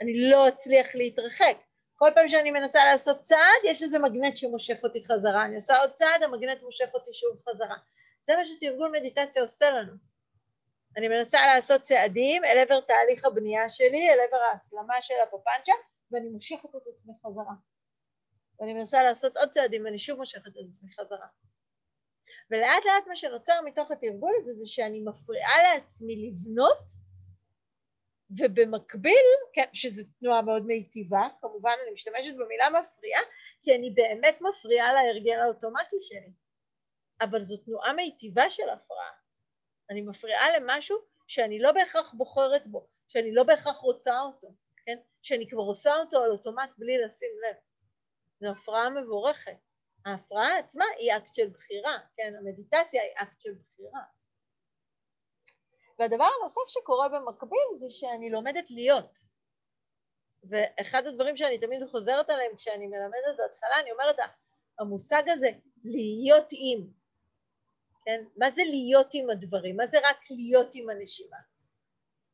אני 0.00 0.30
לא 0.30 0.48
אצליח 0.48 0.94
להתרחק. 0.94 1.56
כל 1.96 2.10
פעם 2.14 2.28
שאני 2.28 2.50
מנסה 2.50 2.84
לעשות 2.84 3.20
צעד, 3.20 3.62
יש 3.64 3.82
איזה 3.82 3.98
מגנט 3.98 4.36
שמושך 4.36 4.76
אותי 4.84 5.04
חזרה. 5.04 5.44
אני 5.44 5.54
עושה 5.54 5.78
עוד 5.78 5.92
צעד, 5.92 6.22
המגנט 6.22 6.62
מושך 6.62 6.88
אותי 6.94 7.12
שוב 7.12 7.40
חזרה. 7.48 7.76
זה 8.20 8.36
מה 8.36 8.44
שתרגול 8.44 8.90
מדיטציה 8.90 9.42
עושה 9.42 9.70
לנו. 9.70 9.92
אני 10.96 11.08
מנסה 11.08 11.46
לעשות 11.46 11.82
צעדים 11.82 12.44
אל 12.44 12.58
עבר 12.58 12.80
תהליך 12.80 13.24
הבנייה 13.24 13.68
שלי, 13.68 14.10
אל 14.10 14.18
עבר 14.28 14.42
ההסלמה 14.50 15.02
של 15.02 15.14
הפופנצ'ה, 15.22 15.72
ואני 16.12 16.28
מושכת 16.28 16.76
את 16.76 16.82
עצמי 16.94 17.12
חזרה. 17.26 17.52
ואני 18.60 18.72
מנסה 18.74 19.02
לעשות 19.02 19.36
עוד 19.36 19.48
צעדים 19.48 19.84
ואני 19.84 19.98
שוב 19.98 20.18
מושכת 20.18 20.46
את 20.46 20.66
עצמי 20.68 20.92
חזרה. 20.92 21.26
ולאט 22.50 22.84
לאט 22.84 23.06
מה 23.06 23.16
שנוצר 23.16 23.60
מתוך 23.64 23.90
התרגול 23.90 24.32
הזה 24.38 24.52
זה 24.52 24.66
שאני 24.66 25.00
מפריעה 25.00 25.62
לעצמי 25.62 26.28
לבנות 26.28 26.84
ובמקביל, 28.30 29.26
כן, 29.52 29.68
שזו 29.72 30.02
תנועה 30.20 30.42
מאוד 30.42 30.66
מיטיבה, 30.66 31.28
כמובן 31.40 31.74
אני 31.82 31.92
משתמשת 31.92 32.34
במילה 32.34 32.70
מפריעה 32.70 33.22
כי 33.62 33.74
אני 33.74 33.90
באמת 33.90 34.38
מפריעה 34.40 34.92
להרגל 34.92 35.40
האוטומטי 35.40 35.96
שלי, 36.00 36.32
אבל 37.20 37.42
זו 37.42 37.56
תנועה 37.56 37.92
מיטיבה 37.92 38.50
של 38.50 38.68
הפרעה. 38.68 39.10
אני 39.90 40.02
מפריעה 40.02 40.58
למשהו 40.58 40.98
שאני 41.26 41.58
לא 41.58 41.72
בהכרח 41.72 42.12
בוחרת 42.12 42.66
בו, 42.66 42.88
שאני 43.08 43.34
לא 43.34 43.42
בהכרח 43.42 43.76
רוצה 43.76 44.20
אותו, 44.20 44.54
כן? 44.86 44.98
שאני 45.22 45.48
כבר 45.48 45.62
עושה 45.62 45.94
אותו 45.94 46.22
על 46.22 46.30
אוטומט 46.30 46.70
בלי 46.78 46.98
לשים 46.98 47.30
לב. 47.48 47.56
זו 48.40 48.48
הפרעה 48.48 48.90
מבורכת. 48.90 49.56
ההפרעה 50.06 50.58
עצמה 50.58 50.84
היא 50.98 51.16
אקט 51.16 51.34
של 51.34 51.48
בחירה, 51.48 51.98
כן? 52.16 52.34
המדיטציה 52.38 53.02
היא 53.02 53.12
אקט 53.14 53.40
של 53.40 53.54
בחירה. 53.54 54.00
והדבר 55.98 56.28
הנוסף 56.40 56.68
שקורה 56.68 57.08
במקביל 57.08 57.68
זה 57.76 57.86
שאני 57.90 58.30
לומדת 58.30 58.70
להיות. 58.70 59.18
ואחד 60.44 61.06
הדברים 61.06 61.36
שאני 61.36 61.58
תמיד 61.58 61.82
חוזרת 61.90 62.30
עליהם 62.30 62.56
כשאני 62.56 62.86
מלמדת 62.86 63.36
בהתחלה, 63.38 63.80
אני 63.80 63.92
אומרת, 63.92 64.16
המושג 64.78 65.22
הזה, 65.28 65.50
להיות 65.84 66.46
עם, 66.52 66.86
כן? 68.04 68.24
מה 68.36 68.50
זה 68.50 68.62
להיות 68.64 69.14
עם 69.14 69.30
הדברים? 69.30 69.76
מה 69.76 69.86
זה 69.86 69.98
רק 69.98 70.30
להיות 70.30 70.74
עם 70.74 70.90
הנשימה? 70.90 71.36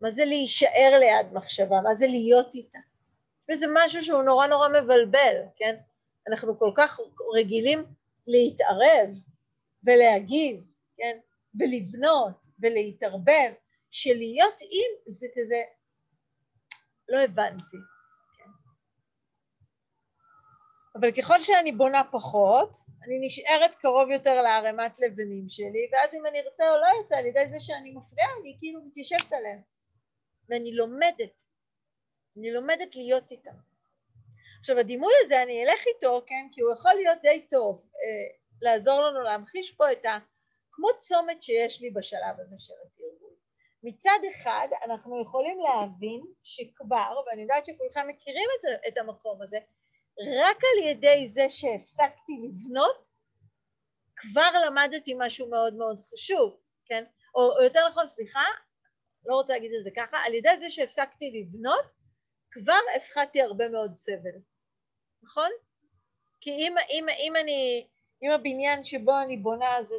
מה 0.00 0.10
זה 0.10 0.24
להישאר 0.24 0.98
ליד 1.00 1.32
מחשבה? 1.32 1.80
מה 1.80 1.94
זה 1.94 2.06
להיות 2.06 2.54
איתה? 2.54 2.78
וזה 3.50 3.66
משהו 3.74 4.02
שהוא 4.02 4.22
נורא 4.22 4.46
נורא 4.46 4.68
מבלבל, 4.68 5.36
כן? 5.56 5.76
אנחנו 6.28 6.58
כל 6.58 6.72
כך 6.76 7.00
רגילים 7.34 7.84
להתערב 8.26 9.08
ולהגיב, 9.84 10.64
כן? 10.96 11.18
ולבנות 11.60 12.46
ולהתערבב, 12.58 13.52
שלהיות 13.90 14.60
עם 14.60 15.12
זה 15.12 15.26
כזה, 15.36 15.62
לא 17.08 17.18
הבנתי. 17.18 17.76
כן? 18.36 18.50
אבל 21.00 21.12
ככל 21.12 21.40
שאני 21.40 21.72
בונה 21.72 22.02
פחות, 22.12 22.76
אני 23.06 23.26
נשארת 23.26 23.74
קרוב 23.74 24.10
יותר 24.10 24.42
לערימת 24.42 24.98
לבנים 24.98 25.48
שלי, 25.48 25.90
ואז 25.92 26.14
אם 26.14 26.26
אני 26.26 26.40
ארצה 26.40 26.70
או 26.70 26.80
לא 26.80 26.86
ארצה, 26.98 27.18
על 27.18 27.26
ידי 27.26 27.48
זה 27.50 27.60
שאני 27.60 27.92
מפריעה, 27.92 28.30
אני 28.42 28.56
כאילו 28.60 28.84
מתיישבת 28.84 29.32
עליהם. 29.32 29.60
ואני 30.48 30.74
לומדת, 30.74 31.42
אני 32.36 32.52
לומדת 32.52 32.96
להיות 32.96 33.30
איתם. 33.30 33.73
עכשיו 34.64 34.78
הדימוי 34.78 35.12
הזה 35.24 35.42
אני 35.42 35.64
אלך 35.64 35.80
איתו, 35.94 36.22
כן, 36.26 36.46
כי 36.52 36.60
הוא 36.60 36.72
יכול 36.72 36.92
להיות 36.94 37.18
די 37.22 37.46
טוב, 37.50 37.82
אה, 37.94 38.36
לעזור 38.62 39.00
לנו 39.00 39.20
להמחיש 39.20 39.72
פה 39.72 39.92
את 39.92 40.04
ה... 40.04 40.18
כמו 40.72 40.88
צומת 40.98 41.42
שיש 41.42 41.80
לי 41.80 41.90
בשלב 41.90 42.36
הזה 42.38 42.54
של 42.58 42.74
התרגול. 42.86 43.34
מצד 43.82 44.18
אחד 44.30 44.68
אנחנו 44.84 45.22
יכולים 45.22 45.56
להבין 45.60 46.22
שכבר, 46.42 47.22
ואני 47.26 47.42
יודעת 47.42 47.66
שכולכם 47.66 48.08
מכירים 48.08 48.48
את, 48.58 48.88
את 48.88 48.98
המקום 48.98 49.42
הזה, 49.42 49.58
רק 50.42 50.56
על 50.56 50.88
ידי 50.88 51.26
זה 51.26 51.48
שהפסקתי 51.48 52.32
לבנות, 52.48 53.06
כבר 54.16 54.50
למדתי 54.66 55.14
משהו 55.18 55.50
מאוד 55.50 55.74
מאוד 55.74 56.00
חשוב, 56.00 56.56
כן? 56.86 57.04
או, 57.34 57.40
או 57.58 57.62
יותר 57.62 57.88
נכון, 57.88 58.06
סליחה, 58.06 58.44
לא 59.26 59.34
רוצה 59.34 59.52
להגיד 59.52 59.70
את 59.78 59.84
זה 59.84 59.90
ככה, 59.96 60.16
על 60.26 60.34
ידי 60.34 60.60
זה 60.60 60.70
שהפסקתי 60.70 61.30
לבנות, 61.30 61.92
כבר 62.50 62.80
הפחדתי 62.96 63.42
הרבה 63.42 63.68
מאוד 63.68 63.96
סבל. 63.96 64.53
נכון? 65.24 65.50
כי 66.40 66.50
אם, 66.50 66.74
אם, 66.90 67.06
אם 67.18 67.32
אני, 67.36 67.86
אם 68.22 68.30
הבניין 68.30 68.84
שבו 68.84 69.20
אני 69.20 69.36
בונה 69.36 69.82
זה 69.82 69.96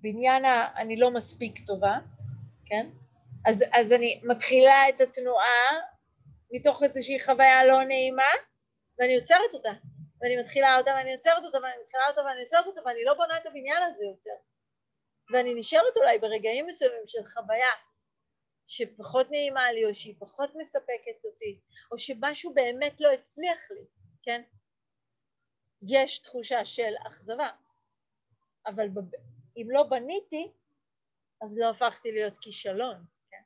שבניין 0.00 0.44
אמ, 0.44 0.50
אני 0.76 0.96
לא 0.96 1.10
מספיק 1.10 1.66
טובה, 1.66 1.94
כן? 2.66 2.86
אז, 3.46 3.64
אז 3.72 3.92
אני 3.92 4.20
מתחילה 4.24 4.88
את 4.88 5.00
התנועה 5.00 5.80
מתוך 6.50 6.82
איזושהי 6.82 7.20
חוויה 7.20 7.64
לא 7.64 7.84
נעימה 7.84 8.32
ואני 8.98 9.14
עוצרת 9.14 9.54
אותה 9.54 9.72
ואני 10.20 10.36
מתחילה 10.40 10.78
אותה 10.78 10.90
ואני 10.90 11.14
עוצרת 11.14 11.44
אותה 11.44 11.58
ואני 11.62 11.74
מתחילה 11.82 12.02
אותה 12.08 12.20
ואני 12.24 12.42
עוצרת 12.42 12.66
אותה 12.66 12.80
ואני 12.84 13.04
לא 13.04 13.14
בונה 13.14 13.36
את 13.36 13.46
הבניין 13.46 13.82
הזה 13.82 14.04
יותר 14.04 14.36
ואני 15.32 15.54
נשארת 15.54 15.96
אולי 15.96 16.18
ברגעים 16.18 16.66
מסוימים 16.66 17.02
של 17.06 17.24
חוויה 17.24 17.72
שפחות 18.66 19.30
נעימה 19.30 19.72
לי 19.72 19.84
או 19.84 19.94
שהיא 19.94 20.14
פחות 20.18 20.50
מספקת 20.54 21.24
אותי 21.24 21.60
או 21.92 21.98
שמשהו 21.98 22.54
באמת 22.54 23.00
לא 23.00 23.12
הצליח 23.12 23.70
לי, 23.70 23.84
כן? 24.22 24.42
יש 25.82 26.18
תחושה 26.18 26.64
של 26.64 26.92
אכזבה, 27.06 27.48
אבל 28.66 28.86
אם 29.56 29.66
לא 29.70 29.82
בניתי, 29.82 30.52
אז 31.42 31.48
לא 31.56 31.70
הפכתי 31.70 32.12
להיות 32.12 32.38
כישלון. 32.38 33.04
כן? 33.30 33.42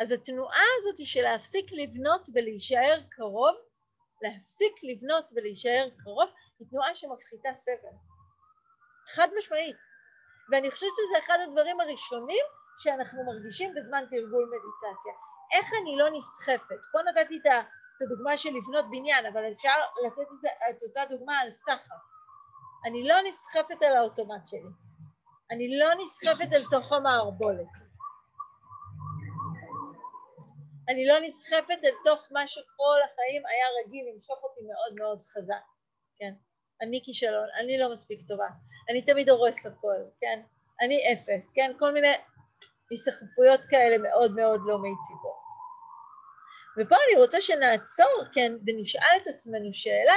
אז 0.00 0.12
התנועה 0.12 0.64
הזאת 0.78 1.06
של 1.06 1.22
להפסיק 1.22 1.66
לבנות 1.72 2.28
ולהישאר 2.34 3.00
קרוב, 3.10 3.56
להפסיק 4.22 4.72
לבנות 4.82 5.30
ולהישאר 5.34 5.88
קרוב, 5.98 6.30
היא 6.58 6.68
תנועה 6.70 6.94
שמפחיתה 6.94 7.54
סבל. 7.54 7.96
חד 9.14 9.28
משמעית. 9.38 9.76
ואני 10.52 10.70
חושבת 10.70 10.90
שזה 10.96 11.18
אחד 11.18 11.38
הדברים 11.44 11.80
הראשונים 11.80 12.44
שאנחנו 12.82 13.24
מרגישים 13.24 13.74
בזמן 13.74 14.04
תרגול 14.10 14.44
מדיטציה. 14.54 15.12
איך 15.52 15.72
אני 15.82 15.96
לא 15.96 16.06
נסחפת? 16.18 16.80
פה 16.92 16.98
נתתי 17.02 17.36
את 17.36 18.02
הדוגמה 18.02 18.36
של 18.36 18.48
לבנות 18.48 18.90
בניין, 18.90 19.26
אבל 19.26 19.52
אפשר 19.52 19.78
לתת 20.06 20.54
את 20.70 20.82
אותה 20.82 21.00
דוגמה 21.10 21.38
על 21.38 21.50
סחף. 21.50 22.02
אני 22.86 23.08
לא 23.08 23.16
נסחפת 23.28 23.82
על 23.82 23.96
האוטומט 23.96 24.48
שלי. 24.48 24.72
אני 25.50 25.78
לא 25.78 25.86
נסחפת 25.94 26.52
אל 26.52 26.64
תוך 26.70 26.92
המערבולת. 26.92 27.74
אני 30.88 31.06
לא 31.06 31.14
נסחפת 31.20 31.78
אל 31.84 31.94
תוך 32.04 32.28
מה 32.30 32.46
שכל 32.46 32.98
החיים 33.04 33.42
היה 33.46 33.66
רגיל 33.84 34.06
למשוך 34.14 34.38
אותי 34.42 34.60
מאוד 34.62 34.94
מאוד 34.98 35.18
חזק, 35.22 35.64
כן? 36.16 36.34
אני 36.82 37.00
כישלון, 37.04 37.46
אני 37.60 37.78
לא 37.78 37.92
מספיק 37.92 38.20
טובה, 38.28 38.48
אני 38.90 39.02
תמיד 39.02 39.30
הורס 39.30 39.66
הכל, 39.66 39.96
כן? 40.20 40.42
אני 40.80 41.12
אפס, 41.12 41.52
כן? 41.54 41.72
כל 41.78 41.92
מיני 41.92 42.08
הסחפויות 42.92 43.60
כאלה 43.70 43.98
מאוד 43.98 44.34
מאוד 44.34 44.60
לא 44.66 44.78
מיטיבות. 44.78 45.42
ופה 46.78 46.96
אני 47.06 47.22
רוצה 47.22 47.40
שנעצור, 47.40 48.24
כן, 48.32 48.52
ונשאל 48.66 49.16
את 49.22 49.26
עצמנו 49.26 49.72
שאלה, 49.72 50.16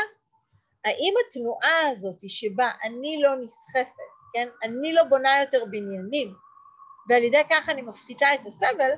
האם 0.86 1.14
התנועה 1.28 1.90
הזאת 1.92 2.18
שבה 2.28 2.72
אני 2.84 3.22
לא 3.22 3.36
נסחפת, 3.36 4.06
כן, 4.34 4.48
אני 4.64 4.94
לא 4.94 5.04
בונה 5.04 5.42
יותר 5.42 5.66
בניינים, 5.66 6.34
ועל 7.10 7.24
ידי 7.24 7.42
כך 7.50 7.70
אני 7.70 7.82
מפחיתה 7.82 8.28
את 8.34 8.46
הסבל, 8.46 8.92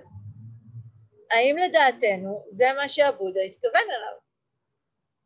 האם 1.31 1.57
לדעתנו 1.57 2.45
זה 2.47 2.65
מה 2.75 2.89
שהבודה 2.89 3.39
התכוון 3.41 3.81
אליו? 3.81 4.17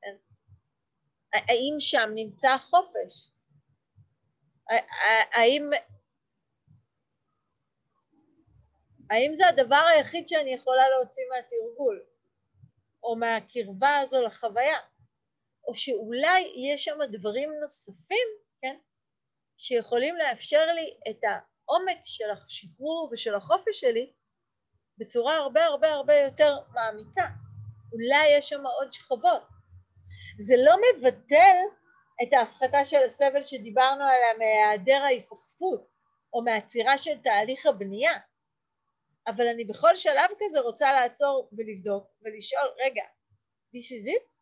כן? 0.01 0.15
האם 1.33 1.75
שם 1.79 2.09
נמצא 2.15 2.49
החופש? 2.49 3.31
האם 5.31 5.69
האם 9.11 9.35
זה 9.35 9.47
הדבר 9.47 9.83
היחיד 9.95 10.27
שאני 10.27 10.53
יכולה 10.53 10.89
להוציא 10.89 11.23
מהתרגול, 11.29 12.03
או 13.03 13.15
מהקרבה 13.15 13.97
הזו 13.97 14.21
לחוויה, 14.21 14.77
או 15.67 15.75
שאולי 15.75 16.53
יש 16.55 16.83
שם 16.83 16.97
דברים 17.11 17.49
נוספים, 17.61 18.27
כן, 18.61 18.77
שיכולים 19.57 20.15
לאפשר 20.15 20.65
לי 20.65 20.97
את 21.09 21.23
העומק 21.23 22.01
של 22.05 22.29
השחרור 22.31 23.09
ושל 23.11 23.35
החופש 23.35 23.79
שלי 23.79 24.13
בצורה 24.97 25.37
הרבה 25.37 25.65
הרבה 25.65 25.91
הרבה 25.91 26.15
יותר 26.15 26.57
מעמיקה. 26.73 27.27
אולי 27.93 28.27
יש 28.37 28.49
שם 28.49 28.65
עוד 28.65 28.93
שכבות. 28.93 29.41
זה 30.37 30.55
לא 30.57 30.75
מבטל 30.77 31.55
את 32.23 32.33
ההפחתה 32.33 32.85
של 32.85 33.03
הסבל 33.05 33.43
שדיברנו 33.43 34.03
עליה 34.03 34.33
מהיעדר 34.37 35.03
ההיסחפות 35.03 35.87
או 36.33 36.43
מהעצירה 36.43 36.97
של 36.97 37.17
תהליך 37.23 37.65
הבנייה. 37.65 38.13
אבל 39.27 39.47
אני 39.47 39.65
בכל 39.65 39.95
שלב 39.95 40.29
כזה 40.39 40.59
רוצה 40.59 40.93
לעצור 40.93 41.49
ולבדוק 41.57 42.07
ולשאול, 42.21 42.69
רגע, 42.85 43.03
this 43.75 43.87
is 43.97 44.07
it? 44.15 44.37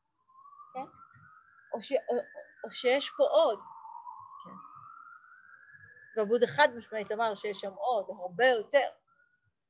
כן? 0.74 0.86
או, 1.74 1.82
ש, 1.82 1.92
או, 1.92 2.16
או 2.64 2.72
שיש 2.72 3.10
פה 3.18 3.24
עוד. 3.24 3.60
כן. 4.44 4.58
ועבוד 6.18 6.44
אחד 6.44 6.70
משמעית 6.78 7.12
אמר 7.12 7.36
שיש 7.36 7.60
שם 7.60 7.74
עוד, 7.74 8.06
הרבה 8.20 8.46
יותר. 8.46 8.90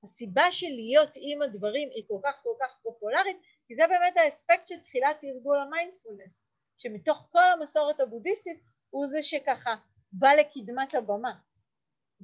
הסיבה 0.03 0.51
של 0.51 0.67
להיות 0.67 1.11
עם 1.15 1.41
הדברים 1.41 1.89
היא 1.95 2.03
כל 2.07 2.19
כך 2.23 2.43
כל 2.43 2.55
כך 2.61 2.79
פופולרית, 2.83 3.37
כי 3.67 3.75
זה 3.75 3.83
באמת 3.87 4.17
האספקט 4.17 4.67
של 4.67 4.79
תחילת 4.79 5.19
תרגול 5.19 5.57
המיינדפולנס, 5.59 6.41
שמתוך 6.77 7.27
כל 7.31 7.51
המסורת 7.51 7.99
הבודהיסטית 7.99 8.59
הוא 8.89 9.07
זה 9.07 9.21
שככה 9.21 9.75
בא 10.11 10.29
לקדמת 10.33 10.95
הבמה. 10.95 11.48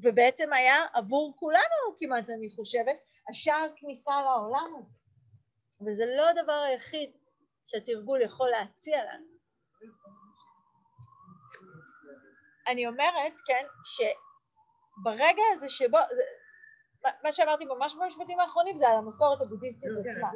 ובעצם 0.03 0.53
היה 0.53 0.85
עבור 0.93 1.33
כולנו 1.39 1.97
כמעט 1.99 2.29
אני 2.29 2.49
חושבת 2.55 2.97
השער 3.29 3.67
כניסה 3.75 4.21
לעולם 4.21 4.75
הזה. 4.77 5.05
וזה 5.85 6.05
לא 6.17 6.29
הדבר 6.29 6.61
היחיד 6.67 7.11
שהתרגול 7.65 8.21
יכול 8.21 8.49
להציע 8.49 9.03
לנו. 9.03 9.35
אני 12.67 12.87
אומרת 12.87 13.33
כן 13.47 13.65
שברגע 13.85 15.41
הזה 15.53 15.69
שבו 15.69 15.97
מה 17.23 17.31
שאמרתי 17.31 17.65
ממש 17.65 17.95
במשפטים 17.95 18.39
האחרונים 18.39 18.77
זה 18.77 18.87
על 18.87 18.97
המסורת 18.97 19.41
הבודהיסטית 19.41 19.89
כן, 20.03 20.11
עצמה. 20.11 20.29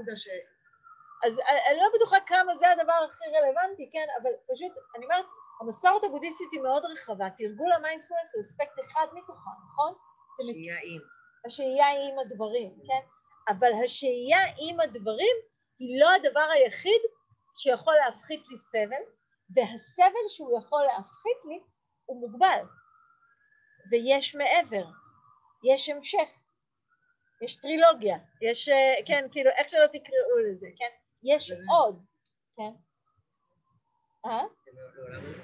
אז 1.26 1.40
אני 1.70 1.78
לא 1.82 1.90
בטוחה 1.96 2.18
כמה 2.26 2.56
זה 2.56 2.70
הדבר 2.70 3.00
הכי 3.10 3.26
רלוונטי 3.38 3.90
כן 3.92 4.06
אבל 4.22 4.30
פשוט 4.54 4.72
אני 4.96 5.06
אומרת 5.06 5.26
המסורת 5.62 6.04
הבודהיסטית 6.04 6.52
היא 6.52 6.62
מאוד 6.62 6.86
רחבה, 6.86 7.30
תרגול 7.38 7.72
המיינדפולנס 7.72 8.36
הוא 8.36 8.44
אספקט 8.46 8.80
אחד 8.86 9.08
מתוכה, 9.14 9.52
נכון? 9.68 9.94
השהייה 10.40 10.78
עם. 10.84 11.02
השהייה 11.46 11.88
עם 11.88 12.20
הדברים, 12.20 12.72
כן? 12.88 13.04
אבל 13.50 13.72
השהייה 13.84 14.40
עם 14.70 14.80
הדברים 14.80 15.36
היא 15.80 16.02
לא 16.02 16.10
הדבר 16.12 16.48
היחיד 16.54 17.02
שיכול 17.56 17.94
להפחית 17.94 18.48
לי 18.50 18.58
סבל, 18.58 19.04
והסבל 19.56 20.28
שהוא 20.28 20.60
יכול 20.60 20.84
להפחית 20.84 21.38
לי 21.46 21.60
הוא 22.06 22.22
מוגבל, 22.22 22.64
ויש 23.92 24.36
מעבר, 24.36 24.86
יש 25.64 25.90
המשך, 25.90 26.30
יש 27.42 27.56
טרילוגיה, 27.56 28.18
יש, 28.42 28.70
אה, 28.70 28.96
כן, 29.08 29.28
כאילו, 29.32 29.52
איך 29.52 29.70
שלא 29.70 29.88
תקראו 29.88 30.38
לזה, 30.50 30.68
כן? 30.78 30.90
יש 31.24 31.52
עוד, 31.52 32.04
כן? 32.58 32.72
אה? 34.26 34.44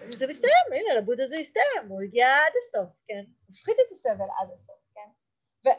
זה 0.09 0.27
מסתיים, 0.27 0.65
הנה 0.71 0.99
לבוד 1.01 1.19
הזה 1.19 1.37
הסתיים, 1.37 1.87
הוא 1.87 2.01
הגיע 2.01 2.27
עד 2.27 2.53
הסוף, 2.57 2.89
כן? 3.07 3.23
הפחית 3.49 3.75
את 3.87 3.91
הסבל 3.91 4.25
עד 4.39 4.51
הסוף, 4.53 4.75
כן? 4.95 5.09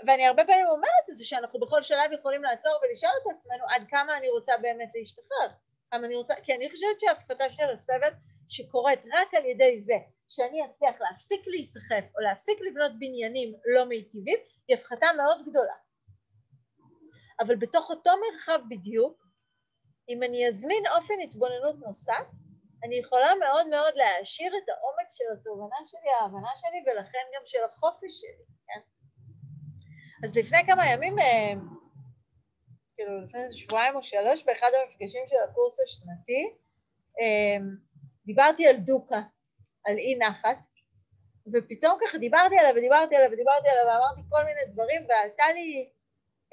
ואני 0.06 0.26
הרבה 0.26 0.44
פעמים 0.44 0.66
אומרת 0.66 1.10
את 1.10 1.16
זה 1.16 1.24
שאנחנו 1.24 1.60
בכל 1.60 1.82
שלב 1.82 2.12
יכולים 2.12 2.42
לעצור 2.42 2.72
ולשאול 2.82 3.12
את 3.22 3.36
עצמנו 3.36 3.64
עד 3.68 3.82
כמה 3.88 4.16
אני 4.16 4.28
רוצה 4.28 4.52
באמת 4.62 4.90
להשתחרר, 4.94 5.48
כמה 5.90 6.06
אני 6.06 6.14
רוצה, 6.14 6.34
כי 6.42 6.54
אני 6.54 6.70
חושבת 6.70 7.00
שההפחתה 7.00 7.50
של 7.50 7.70
הסבל 7.72 8.10
שקורית 8.48 9.04
רק 9.12 9.34
על 9.34 9.44
ידי 9.44 9.80
זה 9.80 9.96
שאני 10.28 10.64
אצליח 10.64 10.94
להפסיק 11.00 11.46
להיסחף 11.46 12.04
או 12.14 12.20
להפסיק 12.20 12.58
לבנות 12.60 12.92
בניינים 12.98 13.54
לא 13.66 13.84
מיטיבים 13.84 14.38
היא 14.68 14.76
הפחתה 14.76 15.06
מאוד 15.16 15.42
גדולה. 15.42 15.74
אבל 17.40 17.56
בתוך 17.56 17.90
אותו 17.90 18.10
מרחב 18.20 18.60
בדיוק, 18.68 19.26
אם 20.08 20.22
אני 20.22 20.48
אזמין 20.48 20.82
אופן 20.96 21.14
התבוננות 21.24 21.76
נוסף, 21.78 22.26
אני 22.86 22.96
יכולה 22.96 23.30
מאוד 23.40 23.68
מאוד 23.68 23.92
להעשיר 23.94 24.52
את 24.56 24.68
העומק 24.68 25.08
של 25.12 25.24
התובנה 25.32 25.76
שלי, 25.84 26.10
ההבנה 26.20 26.50
שלי, 26.56 26.78
ולכן 26.86 27.24
גם 27.34 27.42
של 27.44 27.64
החופש 27.64 28.20
שלי, 28.20 28.44
כן? 28.66 28.80
אז 30.24 30.36
לפני 30.36 30.58
כמה 30.66 30.92
ימים, 30.92 31.18
אה, 31.18 31.52
כאילו 32.94 33.20
לפני 33.20 33.42
איזה 33.42 33.56
שבועיים 33.56 33.96
או 33.96 34.02
שלוש, 34.02 34.44
באחד 34.44 34.70
המפגשים 34.74 35.24
של 35.26 35.36
הקורס 35.50 35.80
השנתי, 35.80 36.54
אה, 37.20 37.64
דיברתי 38.26 38.66
על 38.66 38.76
דוקה, 38.76 39.20
על 39.86 39.96
אי 39.96 40.18
נחת, 40.18 40.58
ופתאום 41.52 41.98
ככה 42.06 42.18
דיברתי 42.18 42.58
עליו 42.58 42.72
ודיברתי 42.76 43.16
עליו 43.16 43.30
ודיברתי 43.32 43.68
עליו 43.68 43.84
ואמרתי 43.86 44.20
כל 44.28 44.44
מיני 44.44 44.60
דברים 44.72 45.06
ועלתה 45.08 45.44
לי 45.54 45.88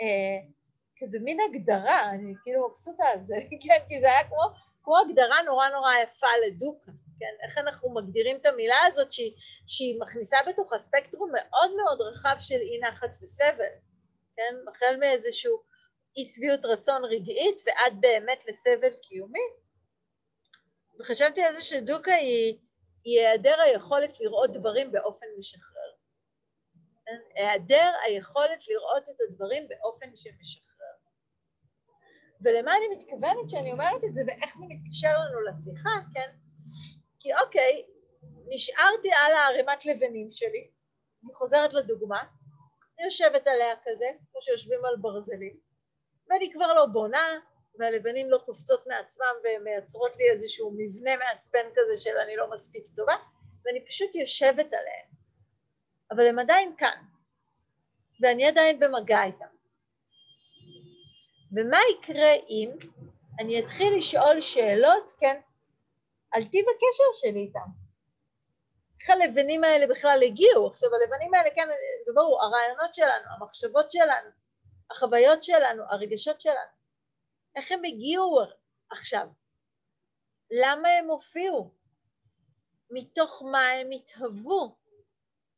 אה, 0.02 0.50
כזה 0.98 1.20
מין 1.20 1.38
הגדרה, 1.50 2.10
אני 2.10 2.34
כאילו 2.44 2.70
מבסוטה 2.70 3.04
על 3.06 3.22
זה, 3.22 3.36
כן, 3.64 3.80
כי 3.88 4.00
זה 4.02 4.08
היה 4.08 4.24
כמו 4.24 4.73
כמו 4.84 4.98
הגדרה 4.98 5.42
נורא 5.46 5.70
נורא 5.70 5.92
יפה 6.04 6.28
לדוקה, 6.48 6.92
כן? 7.20 7.46
איך 7.48 7.58
אנחנו 7.58 7.94
מגדירים 7.94 8.38
את 8.38 8.46
המילה 8.46 8.86
הזאת 8.88 9.12
שהיא, 9.12 9.34
שהיא 9.68 10.00
מכניסה 10.00 10.38
בתוכה 10.48 10.78
ספקטרום 10.78 11.32
מאוד 11.34 11.76
מאוד 11.76 12.02
רחב 12.02 12.36
של 12.40 12.60
אי 12.60 12.80
נחת 12.80 13.16
וסבל, 13.24 13.74
כן? 14.36 14.56
החל 14.72 14.98
מאיזשהו 15.00 15.64
אי 16.18 16.26
שביעות 16.26 16.66
רצון 16.66 17.06
רגעית 17.06 17.62
ועד 17.66 17.94
באמת 18.00 18.44
לסבל 18.48 18.94
קיומי. 19.02 19.48
וחשבתי 21.00 21.44
על 21.44 21.56
זה 21.56 21.62
שדוקה 21.62 22.14
היא, 22.14 22.60
היא 23.04 23.20
היעדר 23.20 23.62
היכולת 23.62 24.20
לראות 24.20 24.52
דברים 24.52 24.92
באופן 24.92 25.26
משחרר. 25.38 25.92
כן? 27.06 27.42
היעדר 27.42 27.92
היכולת 28.04 28.68
לראות 28.68 29.04
את 29.04 29.22
הדברים 29.30 29.68
באופן 29.68 30.16
שמשחרר. 30.16 30.73
ולמה 32.44 32.78
אני 32.78 32.96
מתכוונת 32.96 33.50
שאני 33.50 33.72
אומרת 33.72 34.04
את 34.04 34.14
זה 34.14 34.22
ואיך 34.28 34.58
זה 34.58 34.66
מתקשר 34.70 35.10
לנו 35.20 35.42
לשיחה, 35.42 35.90
כן? 36.14 36.30
כי 37.20 37.30
אוקיי, 37.44 37.84
נשארתי 38.48 39.10
על 39.14 39.34
הערימת 39.34 39.86
לבנים 39.86 40.32
שלי, 40.32 40.68
אני 41.26 41.34
חוזרת 41.34 41.74
לדוגמה, 41.74 42.24
אני 42.98 43.06
יושבת 43.06 43.48
עליה 43.48 43.76
כזה, 43.84 44.06
כמו 44.32 44.42
שיושבים 44.42 44.86
על 44.86 44.96
ברזלים, 45.02 45.58
ואני 46.30 46.52
כבר 46.54 46.74
לא 46.74 46.86
בונה, 46.86 47.40
והלבנים 47.80 48.30
לא 48.30 48.38
קופצות 48.38 48.88
מעצמם 48.88 49.36
ומייצרות 49.44 50.18
לי 50.18 50.30
איזשהו 50.32 50.74
מבנה 50.78 51.12
מעצבן 51.18 51.66
כזה 51.76 51.98
של 51.98 52.18
אני 52.18 52.36
לא 52.36 52.50
מספיק 52.52 52.84
טובה, 52.96 53.16
ואני 53.66 53.86
פשוט 53.86 54.16
יושבת 54.16 54.74
עליהם. 54.74 55.08
אבל 56.12 56.28
הם 56.28 56.40
עדיין 56.40 56.76
כאן, 56.78 57.04
ואני 58.22 58.46
עדיין 58.48 58.80
במגע 58.80 59.24
איתם. 59.24 59.53
ומה 61.56 61.78
יקרה 61.92 62.34
אם 62.50 62.72
אני 63.40 63.60
אתחיל 63.60 63.98
לשאול 63.98 64.42
שאלות, 64.42 65.12
כן, 65.20 65.42
על 66.32 66.44
טיב 66.44 66.66
הקשר 66.70 67.04
שלי 67.14 67.40
איתם? 67.40 67.84
איך 69.02 69.10
הלבנים 69.10 69.64
האלה 69.64 69.88
בכלל 69.88 70.20
הגיעו? 70.24 70.68
עכשיו 70.68 70.90
הלבנים 70.94 71.34
האלה, 71.34 71.56
כן, 71.56 71.68
זה 72.06 72.12
ברור, 72.16 72.44
הרעיונות 72.44 72.96
שלנו, 72.96 73.26
המחשבות 73.30 73.92
שלנו, 73.92 74.30
החוויות 74.92 75.44
שלנו, 75.44 75.84
הרגשות 75.90 76.42
שלנו, 76.42 76.74
איך 77.56 77.72
הם 77.72 77.84
הגיעו 77.84 78.40
עכשיו? 78.90 79.28
למה 80.52 80.90
הם 80.90 81.08
הופיעו? 81.08 81.72
מתוך 82.90 83.44
מה 83.52 83.70
הם 83.70 83.90
התהוו? 83.92 84.76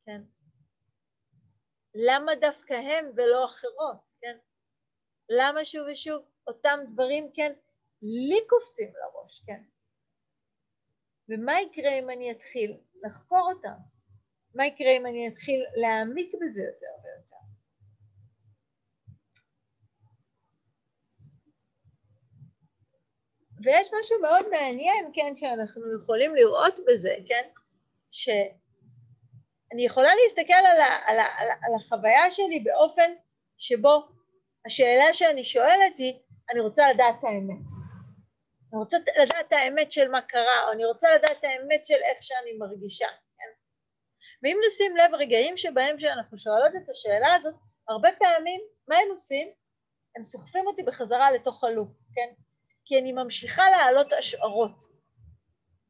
כן. 0.06 0.22
למה 1.94 2.34
דווקא 2.34 2.74
הם 2.74 3.10
ולא 3.16 3.44
אחרות? 3.44 4.05
למה 5.28 5.64
שוב 5.64 5.86
ושוב 5.92 6.22
אותם 6.46 6.80
דברים, 6.92 7.30
כן, 7.34 7.52
לי 8.02 8.38
קופצים 8.48 8.92
לראש, 8.94 9.42
כן? 9.46 9.62
ומה 11.28 11.60
יקרה 11.60 11.98
אם 11.98 12.10
אני 12.10 12.30
אתחיל 12.30 12.76
לחקור 13.02 13.52
אותם? 13.54 13.78
מה 14.54 14.66
יקרה 14.66 14.90
אם 14.96 15.06
אני 15.06 15.28
אתחיל 15.28 15.64
להעמיק 15.76 16.32
בזה 16.42 16.62
יותר 16.62 16.86
ויותר? 17.04 17.36
ויש 23.64 23.88
משהו 24.00 24.20
מאוד 24.20 24.48
מעניין, 24.50 25.10
כן, 25.14 25.34
שאנחנו 25.34 26.02
יכולים 26.02 26.34
לראות 26.34 26.74
בזה, 26.86 27.16
כן, 27.28 27.48
שאני 28.10 29.84
יכולה 29.84 30.10
להסתכל 30.22 30.52
על, 30.52 30.80
ה, 30.80 30.86
על, 31.06 31.18
ה, 31.18 31.26
על, 31.38 31.50
ה, 31.50 31.54
על 31.62 31.74
החוויה 31.76 32.30
שלי 32.30 32.60
באופן 32.60 33.10
שבו 33.56 34.08
השאלה 34.66 35.12
שאני 35.12 35.44
שואלת 35.44 35.98
היא, 35.98 36.14
אני 36.50 36.60
רוצה 36.60 36.92
לדעת 36.92 37.14
את 37.18 37.24
האמת. 37.24 37.66
אני 38.72 38.78
רוצה 38.78 38.98
לדעת 39.22 39.46
את 39.48 39.52
האמת 39.52 39.92
של 39.92 40.08
מה 40.08 40.22
קרה, 40.22 40.66
או 40.66 40.72
אני 40.72 40.84
רוצה 40.84 41.14
לדעת 41.14 41.38
את 41.38 41.44
האמת 41.44 41.84
של 41.84 41.94
איך 41.94 42.22
שאני 42.22 42.52
מרגישה, 42.58 43.06
כן? 43.06 43.52
ואם 44.42 44.56
נשים 44.66 44.96
לב 44.96 45.14
רגעים 45.14 45.56
שבהם 45.56 45.98
שאנחנו 45.98 46.38
שואלות 46.38 46.72
את 46.76 46.88
השאלה 46.88 47.34
הזאת, 47.34 47.54
הרבה 47.88 48.08
פעמים, 48.18 48.60
מה 48.88 48.96
הם 48.96 49.08
עושים? 49.10 49.48
הם 50.16 50.24
סוחפים 50.24 50.66
אותי 50.66 50.82
בחזרה 50.82 51.30
לתוך 51.30 51.64
הלופ, 51.64 51.88
כן? 52.14 52.34
כי 52.84 52.98
אני 52.98 53.12
ממשיכה 53.12 53.70
להעלות 53.70 54.12
השערות, 54.12 54.84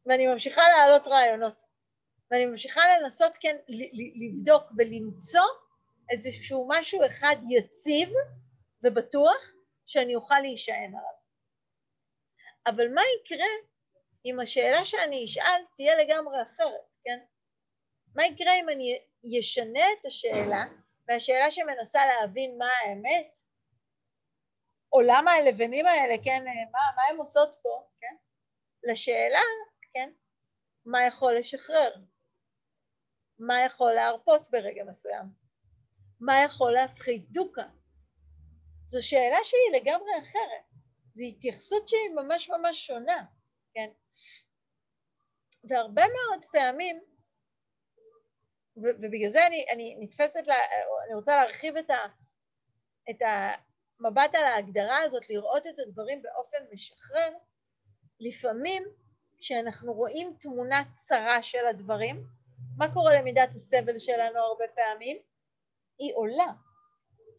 ואני 0.06 0.26
ממשיכה 0.26 0.62
להעלות 0.68 1.08
רעיונות, 1.08 1.62
ואני 2.30 2.46
ממשיכה 2.46 2.80
לנסות 3.00 3.32
כן 3.40 3.56
לבדוק 4.20 4.62
ולמצוא 4.78 5.46
איזשהו 6.10 6.68
משהו 6.70 7.06
אחד 7.06 7.36
יציב 7.48 8.08
ובטוח 8.82 9.52
שאני 9.86 10.14
אוכל 10.14 10.38
להישען 10.42 10.94
עליו. 10.94 11.16
אבל 12.66 12.94
מה 12.94 13.00
יקרה 13.20 13.48
אם 14.24 14.40
השאלה 14.40 14.84
שאני 14.84 15.24
אשאל 15.24 15.62
תהיה 15.76 15.96
לגמרי 15.96 16.42
אחרת, 16.42 16.96
כן? 17.04 17.18
מה 18.14 18.26
יקרה 18.26 18.54
אם 18.60 18.68
אני 18.68 18.98
אשנה 19.40 19.92
את 19.92 20.06
השאלה 20.06 20.64
והשאלה 21.08 21.50
שמנסה 21.50 22.06
להבין 22.06 22.58
מה 22.58 22.66
האמת 22.66 23.38
או 24.92 25.00
למה 25.00 25.32
הלבנים 25.32 25.86
האלה, 25.86 26.14
כן, 26.24 26.44
מה, 26.72 26.78
מה 26.96 27.02
הן 27.10 27.16
עושות 27.16 27.54
פה, 27.62 27.88
כן? 27.98 28.16
לשאלה, 28.82 29.42
כן, 29.94 30.10
מה 30.84 31.06
יכול 31.06 31.34
לשחרר? 31.34 31.94
מה 33.38 33.60
יכול 33.66 33.92
להרפות 33.92 34.50
ברגע 34.50 34.84
מסוים? 34.84 35.26
מה 36.20 36.32
יכול 36.44 36.72
להפחית 36.72 37.30
דוקה? 37.30 37.64
זו 38.86 39.06
שאלה 39.06 39.38
שהיא 39.42 39.80
לגמרי 39.80 40.10
אחרת. 40.22 40.64
זו 41.14 41.24
התייחסות 41.24 41.88
שהיא 41.88 42.10
ממש 42.14 42.50
ממש 42.50 42.86
שונה, 42.86 43.24
כן? 43.74 43.90
והרבה 45.64 46.02
מאוד 46.02 46.44
פעמים, 46.52 47.00
ובגלל 48.76 49.28
זה 49.28 49.46
אני, 49.46 49.66
אני 49.72 49.96
נתפסת, 50.00 50.46
לה, 50.46 50.54
אני 51.06 51.14
רוצה 51.14 51.36
להרחיב 51.36 51.76
את, 51.76 51.90
ה, 51.90 51.96
את 53.10 53.22
המבט 53.22 54.34
על 54.34 54.44
ההגדרה 54.44 54.98
הזאת, 54.98 55.30
לראות 55.30 55.66
את 55.66 55.78
הדברים 55.78 56.22
באופן 56.22 56.58
משחרר, 56.72 57.32
לפעמים 58.20 58.84
כשאנחנו 59.38 59.92
רואים 59.92 60.36
תמונה 60.40 60.82
צרה 60.94 61.42
של 61.42 61.66
הדברים, 61.66 62.24
מה 62.76 62.94
קורה 62.94 63.14
למידת 63.14 63.48
הסבל 63.48 63.98
שלנו 63.98 64.38
הרבה 64.38 64.64
פעמים? 64.74 65.16
היא 65.98 66.12
עולה, 66.14 66.52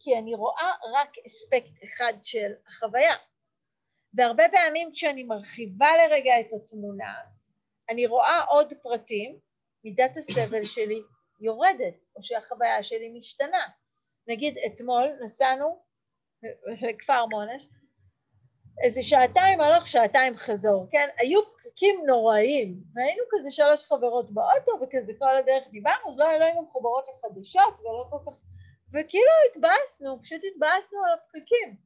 כי 0.00 0.18
אני 0.18 0.34
רואה 0.34 0.72
רק 0.94 1.12
אספקט 1.26 1.84
אחד 1.84 2.12
של 2.22 2.52
החוויה. 2.66 3.14
והרבה 4.14 4.44
פעמים 4.48 4.90
כשאני 4.92 5.22
מרחיבה 5.22 5.88
לרגע 5.96 6.40
את 6.40 6.52
התמונה, 6.52 7.14
אני 7.90 8.06
רואה 8.06 8.44
עוד 8.44 8.72
פרטים, 8.82 9.38
מידת 9.84 10.16
הסבל 10.16 10.64
שלי 10.64 11.02
יורדת, 11.40 11.94
או 12.16 12.22
שהחוויה 12.22 12.82
שלי 12.82 13.08
משתנה. 13.18 13.66
נגיד 14.28 14.58
אתמול 14.66 15.06
נסענו 15.24 15.82
לכפר 16.66 17.26
מונש, 17.26 17.68
איזה 18.82 19.02
שעתיים 19.02 19.60
הלוך, 19.60 19.88
שעתיים 19.88 20.36
חזור, 20.36 20.86
כן? 20.90 21.08
היו 21.18 21.40
פקקים 21.48 22.00
נוראיים, 22.06 22.82
והיינו 22.94 23.22
כזה 23.30 23.50
שלוש 23.50 23.82
חברות 23.82 24.30
באוטו, 24.30 24.72
וכזה 24.82 25.12
כל 25.18 25.36
הדרך 25.36 25.64
דיברנו, 25.70 26.16
לא, 26.16 26.38
לא 26.38 26.44
היינו 26.44 26.62
מחוברות 26.62 27.04
לחדשות, 27.08 27.78
ולא 27.80 28.06
כל 28.10 28.30
כך... 28.30 28.38
וכאילו 28.88 29.32
התבאסנו, 29.50 30.22
פשוט 30.22 30.40
התבאסנו 30.52 30.98
על 31.04 31.12
הפקקים. 31.12 31.76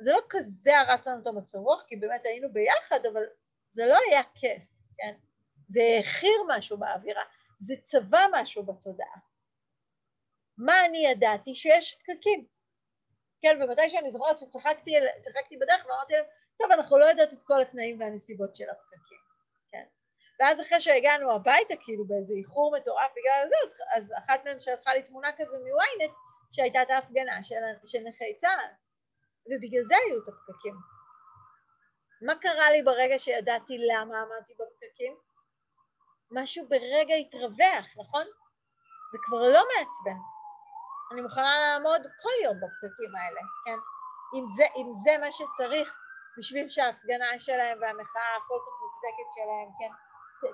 זה 0.00 0.12
לא 0.12 0.20
כזה 0.28 0.78
הרס 0.78 1.08
לנו 1.08 1.22
את 1.22 1.26
המצב 1.26 1.58
רוח, 1.58 1.82
כי 1.88 1.96
באמת 1.96 2.24
היינו 2.24 2.52
ביחד, 2.52 3.06
אבל 3.12 3.22
זה 3.70 3.86
לא 3.86 3.98
היה 4.08 4.22
כיף, 4.34 4.62
כן? 4.96 5.14
זה 5.68 5.80
העכיר 5.96 6.42
משהו 6.48 6.78
באווירה, 6.78 7.22
זה 7.58 7.74
צבע 7.82 8.20
משהו 8.32 8.62
בתודעה. 8.62 9.18
מה 10.58 10.84
אני 10.84 11.06
ידעתי? 11.06 11.54
שיש 11.54 11.94
פקקים. 11.94 12.46
כן, 13.40 13.62
ומתי 13.62 13.90
שאני 13.90 14.10
זוכרת 14.10 14.38
שצחקתי 14.38 15.56
בדרך 15.60 15.86
ואמרתי 15.86 16.12
להם, 16.12 16.24
טוב, 16.58 16.70
אנחנו 16.70 16.98
לא 16.98 17.04
יודעות 17.04 17.32
את 17.32 17.42
כל 17.42 17.60
התנאים 17.60 18.00
והנסיבות 18.00 18.56
של 18.56 18.70
הפקקים. 18.70 19.21
ואז 20.42 20.60
אחרי 20.60 20.80
שהגענו 20.80 21.32
הביתה, 21.32 21.74
כאילו 21.80 22.04
באיזה 22.04 22.34
איחור 22.34 22.76
מטורף 22.76 23.10
בגלל 23.16 23.48
זה, 23.48 23.56
אז, 23.64 23.72
אז 23.96 24.12
אחת 24.18 24.44
מהן 24.44 24.58
שלחה 24.58 24.94
לי 24.94 25.02
תמונה 25.02 25.28
כזה 25.32 25.56
מוויינט, 25.58 26.14
שהייתה 26.50 26.82
את 26.82 26.90
ההפגנה 26.90 27.42
של, 27.42 27.54
של 27.84 27.98
נכי 28.08 28.36
צה"ל, 28.36 28.70
ובגלל 29.46 29.82
זה 29.82 29.94
היו 29.96 30.16
את 30.22 30.28
הפקקים. 30.28 30.74
מה 32.26 32.34
קרה 32.34 32.70
לי 32.70 32.82
ברגע 32.82 33.18
שידעתי 33.18 33.78
למה 33.78 34.14
עמדתי 34.20 34.52
בפקקים? 34.54 35.16
משהו 36.30 36.68
ברגע 36.68 37.14
התרווח, 37.14 37.86
נכון? 38.00 38.26
זה 39.12 39.18
כבר 39.22 39.42
לא 39.42 39.62
מעצבן. 39.70 40.18
אני 41.12 41.20
מוכנה 41.20 41.58
לעמוד 41.58 42.02
כל 42.22 42.36
יום 42.44 42.56
בפקקים 42.56 43.12
האלה, 43.16 43.40
כן? 43.64 43.78
אם 44.34 44.44
זה, 44.56 44.64
אם 44.76 44.92
זה 44.92 45.10
מה 45.20 45.30
שצריך 45.32 45.96
בשביל 46.38 46.66
שההפגנה 46.66 47.38
שלהם 47.38 47.78
והמחאה 47.80 48.36
הכל 48.36 48.58
כך 48.64 48.74
מוצדקת 48.82 49.28
שלהם, 49.34 49.68
כן, 49.78 49.92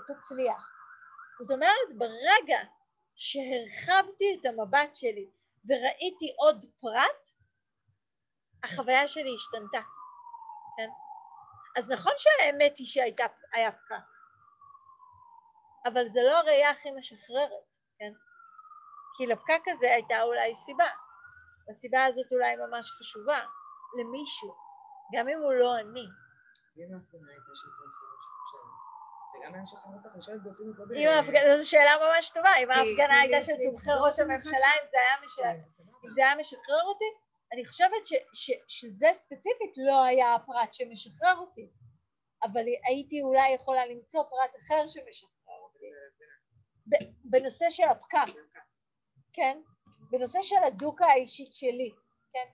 תצליח. 0.06 0.70
זאת 1.38 1.50
אומרת, 1.50 1.88
ברגע 1.98 2.58
שהרחבתי 3.16 4.38
את 4.40 4.46
המבט 4.46 4.96
שלי 4.96 5.26
וראיתי 5.68 6.34
עוד 6.38 6.64
פרט, 6.80 7.28
החוויה 8.64 9.08
שלי 9.08 9.34
השתנתה, 9.34 9.80
כן? 10.76 10.88
אז 11.76 11.90
נכון 11.90 12.12
שהאמת 12.16 12.76
היא 12.76 12.86
שהיה 12.86 13.72
פקק, 13.72 14.04
אבל 15.86 16.08
זה 16.08 16.20
לא 16.26 16.38
הראייה 16.38 16.70
הכי 16.70 16.90
משחררת, 16.90 17.74
כן? 17.98 18.12
כי 19.16 19.26
לפקק 19.26 19.62
הזה 19.68 19.86
הייתה 19.94 20.22
אולי 20.22 20.54
סיבה, 20.54 20.90
והסיבה 21.66 22.04
הזאת 22.04 22.32
אולי 22.32 22.56
ממש 22.56 22.90
חשובה 22.90 23.40
למישהו, 24.00 24.54
גם 25.14 25.28
אם 25.28 25.38
הוא 25.42 25.52
לא 25.52 25.78
אני. 25.78 26.06
ואם 26.76 26.94
ההפגנה 26.94 27.30
הייתה 27.30 27.52
חדש 27.54 28.07
זה 29.32 29.38
גם 29.44 29.54
היה 29.54 29.62
משחרר 29.62 29.94
אותך 29.94 30.16
לשבת 30.16 30.40
ברצינות 30.42 30.76
לא 30.78 30.84
אם 31.00 31.08
ההפגנה, 31.08 31.58
זו 31.58 31.70
שאלה 31.70 31.90
ממש 32.04 32.30
טובה, 32.30 32.50
אם 32.62 32.70
ההפגנה 32.70 33.20
הייתה 33.20 33.46
של 33.46 33.52
תומכי 33.64 33.90
ראש 34.04 34.18
הממשלה, 34.18 34.70
אם 34.82 34.88
זה 36.14 36.20
היה 36.26 36.36
משחרר 36.36 36.82
אותי, 36.84 37.04
אני 37.52 37.66
חושבת 37.66 38.02
שזה 38.68 39.06
ספציפית 39.12 39.72
לא 39.76 40.04
היה 40.04 40.34
הפרט 40.34 40.74
שמשחרר 40.74 41.36
אותי, 41.38 41.70
אבל 42.42 42.64
הייתי 42.88 43.22
אולי 43.22 43.50
יכולה 43.50 43.86
למצוא 43.86 44.22
פרט 44.22 44.62
אחר 44.62 44.86
שמשחרר 44.86 45.60
אותי. 45.62 45.86
בנושא 47.24 47.70
של 47.70 47.88
הפקק, 47.88 48.34
כן? 49.32 49.58
בנושא 50.10 50.38
של 50.42 50.64
הדוקה 50.66 51.06
האישית 51.06 51.52
שלי, 51.52 51.94
כן? 52.30 52.48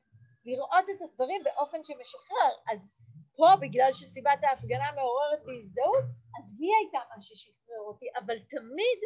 לראות 0.44 0.84
את 0.90 1.02
הדברים 1.02 1.42
באופן 1.44 1.84
שמשחרר. 1.84 2.52
אז 2.72 2.88
פה 3.36 3.46
בגלל 3.60 3.92
שסיבת 3.92 4.38
ההפגנה 4.42 4.92
מעוררת 4.92 5.44
בהזדהות, 5.46 6.04
אז 6.38 6.56
היא 6.60 6.72
הייתה 6.80 6.98
מה 7.14 7.20
ששחרר 7.20 7.80
אותי, 7.86 8.06
אבל 8.16 8.38
תמיד 8.38 9.00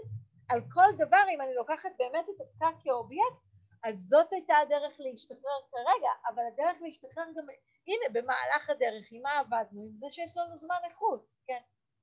על 0.48 0.60
כל 0.72 0.90
דבר, 0.98 1.24
אם 1.34 1.40
אני 1.40 1.54
לוקחת 1.54 1.90
באמת 1.98 2.26
את 2.28 2.40
הפקק 2.40 2.82
כאובייקט, 2.84 3.36
אז 3.84 3.98
זאת 3.98 4.32
הייתה 4.32 4.56
הדרך 4.56 4.96
להשתחרר 4.98 5.60
כרגע, 5.70 6.10
אבל 6.28 6.42
הדרך 6.52 6.82
להשתחרר 6.82 7.24
גם, 7.36 7.46
הנה 7.86 8.04
במהלך 8.12 8.70
הדרך, 8.70 9.06
עם 9.12 9.22
מה 9.22 9.38
עבדנו? 9.38 9.82
עם 9.82 9.94
זה 9.94 10.06
שיש 10.10 10.36
לנו 10.36 10.56
זמן 10.56 10.76
איכות, 10.84 11.26
כן? 11.46 11.60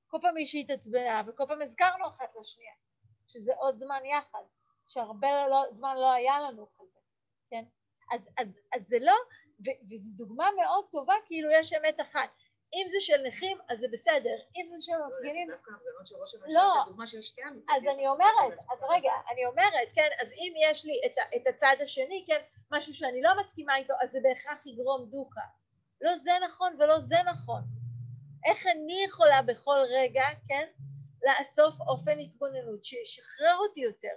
כל 0.07 0.17
פעם 0.21 0.33
מישהי 0.33 0.61
התעצבנה 0.61 1.21
וכל 1.27 1.43
פעם 1.47 1.61
הזכרנו 1.61 2.07
אחת 2.07 2.35
לשנייה, 2.39 2.73
שזה 3.27 3.53
עוד 3.55 3.77
זמן 3.77 4.05
יחד, 4.05 4.43
שהרבה 4.85 5.47
לא, 5.47 5.63
זמן 5.71 5.95
לא 5.97 6.11
היה 6.11 6.39
לנו 6.39 6.67
כזה, 6.77 6.99
כן? 7.49 7.65
אז, 8.11 8.29
אז, 8.37 8.61
אז 8.75 8.87
זה 8.87 8.97
לא, 9.01 9.13
וזו 9.59 10.11
דוגמה 10.15 10.49
מאוד 10.61 10.85
טובה, 10.91 11.13
כאילו 11.25 11.49
יש 11.51 11.73
אמת 11.73 12.01
אחת. 12.01 12.29
אם 12.73 12.87
זה 12.87 12.97
של 12.99 13.21
נכים, 13.27 13.57
אז 13.69 13.79
זה 13.79 13.87
בסדר, 13.91 14.35
אם 14.55 14.65
זה 14.69 14.75
של 14.79 14.93
מפגינים... 15.07 15.47
דווקא 15.51 15.71
הפגנות 15.71 16.07
של 16.07 16.15
ראש 16.15 16.35
הממשלה 16.35 16.61
זה 16.85 16.89
דוגמה 16.89 17.07
של 17.07 17.21
שתי 17.21 17.41
אמיתות. 17.43 17.69
אז 17.77 17.95
אני 17.95 18.07
אומרת, 18.07 18.59
אז 18.71 18.79
רגע, 18.89 19.11
אני 19.31 19.45
אומרת, 19.45 19.91
כן, 19.95 20.09
אז 20.21 20.31
אם 20.33 20.53
יש 20.57 20.85
לי 20.85 20.93
את 21.35 21.47
הצד 21.47 21.75
השני, 21.83 22.23
כן, 22.27 22.41
משהו 22.71 22.93
שאני 22.93 23.21
לא 23.21 23.29
מסכימה 23.39 23.75
איתו, 23.75 23.93
אז 24.01 24.11
זה 24.11 24.19
בהכרח 24.23 24.65
יגרום 24.65 25.09
דוקה. 25.09 25.41
לא 26.01 26.15
זה 26.15 26.31
נכון 26.45 26.75
ולא 26.79 26.99
זה 26.99 27.15
נכון. 27.25 27.61
איך 28.45 28.67
אני 28.67 29.03
יכולה 29.07 29.41
בכל 29.41 29.79
רגע, 29.89 30.23
כן, 30.47 30.67
לאסוף 31.23 31.81
אופן 31.81 32.19
התבוננות 32.19 32.83
שישחרר 32.83 33.55
אותי 33.57 33.81
יותר. 33.81 34.15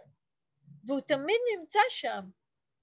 והוא 0.85 1.01
תמיד 1.01 1.41
נמצא 1.57 1.81
שם, 1.89 2.21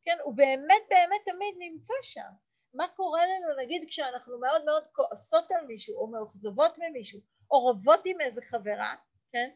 כן, 0.03 0.17
הוא 0.23 0.37
באמת 0.37 0.81
באמת 0.89 1.21
תמיד 1.25 1.55
נמצא 1.59 1.93
שם. 2.01 2.44
מה 2.75 2.88
קורה 2.95 3.21
לנו 3.25 3.61
נגיד 3.63 3.85
כשאנחנו 3.88 4.39
מאוד 4.39 4.65
מאוד 4.65 4.88
כועסות 4.88 5.51
על 5.51 5.65
מישהו 5.65 5.97
או 5.97 6.07
מאוכזבות 6.07 6.77
ממישהו 6.77 7.19
או 7.51 7.67
רבות 7.67 7.99
עם 8.05 8.21
איזה 8.21 8.41
חברה, 8.41 8.95
כן? 9.31 9.49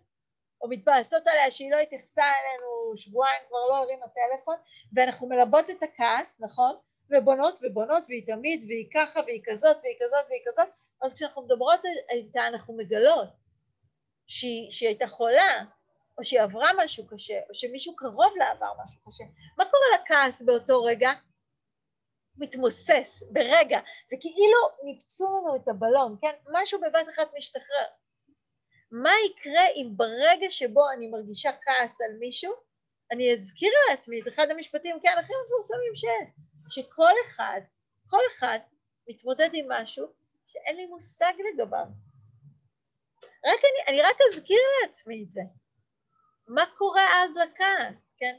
או 0.62 0.70
מתבאסות 0.70 1.28
עליה 1.28 1.52
שהיא 1.52 1.72
לא 1.72 1.78
התייחסה 1.78 2.22
אלינו 2.22 2.98
שבועיים 2.98 3.42
כבר 3.48 3.58
לא 3.70 3.76
הרימה 3.76 4.06
טלפון 4.08 4.56
ואנחנו 4.94 5.28
מלבות 5.28 5.70
את 5.70 5.84
הכעס, 5.84 6.42
נכון? 6.42 6.76
ובונות 7.12 7.60
ובונות 7.64 8.04
והיא 8.10 8.28
תמיד 8.28 8.64
והיא 8.68 8.88
ככה 8.94 9.20
והיא 9.26 9.42
כזאת 9.46 9.78
והיא 9.84 9.96
כזאת 10.02 10.26
והיא 10.30 10.42
כזאת 10.48 10.68
אז 11.02 11.14
כשאנחנו 11.14 11.42
מדברות 11.42 11.80
איתה 12.10 12.48
אנחנו 12.48 12.78
מגלות 12.78 13.30
שהיא, 14.28 14.72
שהיא 14.72 14.90
הייתה 14.90 15.08
חולה 15.08 15.64
או 16.18 16.24
שהיא 16.24 16.42
עברה 16.42 16.70
משהו 16.78 17.08
קשה 17.08 17.40
או 17.50 17.54
שמישהו 17.54 17.96
קרוב 17.96 18.34
לה 18.38 18.52
עבר 18.52 18.72
משהו 18.84 19.02
קשה 19.10 19.24
מה 19.58 19.66
קורה 19.66 20.02
לכעס 20.02 20.42
באותו 20.42 20.84
רגע? 20.84 21.12
מתמוסס 22.40 23.24
ברגע, 23.32 23.80
זה 24.10 24.16
כאילו 24.22 24.60
ניפצו 24.84 25.26
לנו 25.26 25.56
את 25.56 25.68
הבלון, 25.68 26.18
כן? 26.22 26.34
משהו 26.52 26.82
בבת 26.82 27.10
אחת 27.10 27.30
משתחרר. 27.38 27.88
מה 28.92 29.12
יקרה 29.26 29.68
אם 29.76 29.92
ברגע 29.96 30.50
שבו 30.50 30.90
אני 30.92 31.08
מרגישה 31.08 31.52
כעס 31.52 32.02
על 32.02 32.12
מישהו, 32.20 32.54
אני 33.12 33.34
אזכיר 33.34 33.72
לעצמי 33.90 34.22
את 34.22 34.28
אחד 34.28 34.48
המשפטים, 34.50 35.00
כן, 35.04 35.16
הכי 35.20 35.34
מפורסמים 35.46 35.96
שיש, 35.96 36.30
שכל 36.70 37.14
אחד, 37.26 37.62
כל 38.10 38.22
אחד 38.32 38.60
מתמודד 39.10 39.50
עם 39.54 39.66
משהו 39.70 40.08
שאין 40.48 40.76
לי 40.76 40.86
מושג 40.86 41.34
לגביו. 41.54 41.86
רק 43.46 43.60
אני, 43.64 43.88
אני 43.88 44.02
רק 44.02 44.18
אזכיר 44.30 44.60
לעצמי 44.82 45.24
את 45.24 45.34
זה. 45.34 45.42
מה 46.48 46.64
קורה 46.78 47.24
אז 47.24 47.32
לכעס, 47.38 48.16
כן? 48.18 48.38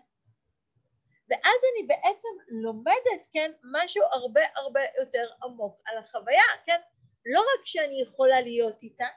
ואז 1.31 1.61
אני 1.73 1.87
בעצם 1.87 2.29
לומדת, 2.49 3.27
כן, 3.33 3.53
משהו 3.73 4.03
הרבה 4.13 4.41
הרבה 4.55 4.81
יותר 5.01 5.29
עמוק 5.43 5.81
על 5.87 5.99
החוויה, 5.99 6.43
כן? 6.67 6.81
לא 7.27 7.41
רק 7.41 7.67
שאני 7.67 8.03
יכולה 8.03 8.41
להיות 8.41 8.83
איתה, 8.83 9.09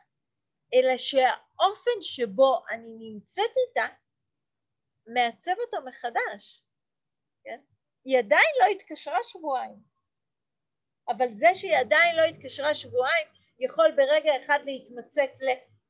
אלא 0.74 0.98
שהאופן 0.98 2.02
שבו 2.02 2.64
אני 2.70 2.98
נמצאת 3.00 3.52
איתה 3.68 3.94
מעצב 5.08 5.52
אותה 5.66 5.78
מחדש, 5.86 6.64
כן? 7.44 7.60
היא 8.06 8.18
עדיין 8.20 8.56
לא 8.60 8.66
התקשרה 8.66 9.24
שבועיים, 9.24 9.80
אבל 11.10 11.28
זה 11.34 11.48
שהיא 11.54 11.78
עדיין 11.78 12.16
לא 12.16 12.22
התקשרה 12.22 12.74
שבועיים 12.74 13.28
יכול 13.60 13.92
ברגע 13.92 14.40
אחד 14.40 14.60
להתמצק 14.66 15.30
ל... 15.42 15.48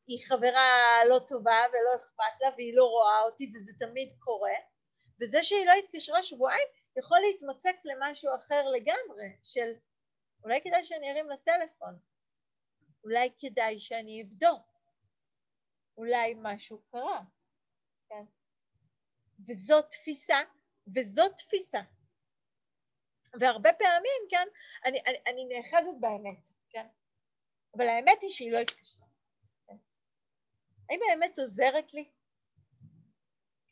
היא 0.07 0.19
חברה 0.27 0.99
לא 1.09 1.19
טובה 1.27 1.61
ולא 1.69 1.95
אכפת 1.95 2.41
לה 2.41 2.49
והיא 2.55 2.75
לא 2.75 2.85
רואה 2.85 3.21
אותי 3.21 3.51
וזה 3.55 3.71
תמיד 3.79 4.13
קורה 4.19 4.72
וזה 5.23 5.43
שהיא 5.43 5.65
לא 5.65 5.71
התקשרה 5.71 6.23
שבועיים 6.23 6.67
יכול 6.97 7.17
להתמצק 7.19 7.75
למשהו 7.85 8.35
אחר 8.35 8.65
לגמרי 8.67 9.27
של 9.43 9.73
אולי 10.43 10.61
כדאי 10.61 10.83
שאני 10.83 11.11
ארים 11.11 11.29
לטלפון, 11.29 11.99
אולי 13.03 13.31
כדאי 13.39 13.79
שאני 13.79 14.23
אבדוק, 14.23 14.79
אולי 15.97 16.33
משהו 16.37 16.81
קרה, 16.91 17.21
כן? 18.09 18.23
וזאת 19.47 19.89
תפיסה, 19.89 20.37
וזאת 20.95 21.31
תפיסה. 21.37 21.81
והרבה 23.39 23.73
פעמים, 23.73 24.21
כן, 24.29 24.47
אני, 24.85 25.01
אני, 25.05 25.17
אני 25.27 25.45
נאחזת 25.45 25.99
באמת, 25.99 26.47
כן? 26.69 26.87
אבל 27.77 27.87
האמת 27.87 28.21
היא 28.21 28.29
שהיא 28.29 28.51
לא 28.51 28.57
התקשרה. 28.57 29.05
כן? 29.67 29.77
האם 30.89 30.99
האמת 31.09 31.39
עוזרת 31.39 31.93
לי? 31.93 32.09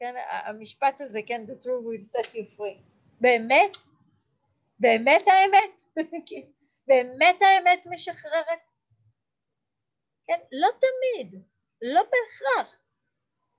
כן, 0.01 0.15
המשפט 0.27 1.01
הזה, 1.01 1.19
כן, 1.27 1.45
the 1.45 1.63
truth 1.63 1.65
will 1.65 2.05
set 2.05 2.27
you 2.27 2.57
free. 2.57 2.81
באמת? 3.21 3.77
באמת 4.79 5.21
האמת? 5.27 5.81
באמת 6.87 7.35
האמת 7.41 7.87
משחררת? 7.89 8.59
כן, 10.27 10.39
לא 10.51 10.67
תמיד, 10.79 11.43
לא 11.81 12.01
בהכרח. 12.03 12.75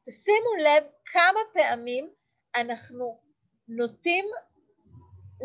תשימו 0.06 0.54
לב 0.64 0.84
כמה 1.04 1.40
פעמים 1.52 2.14
אנחנו 2.54 3.20
נוטים 3.68 4.24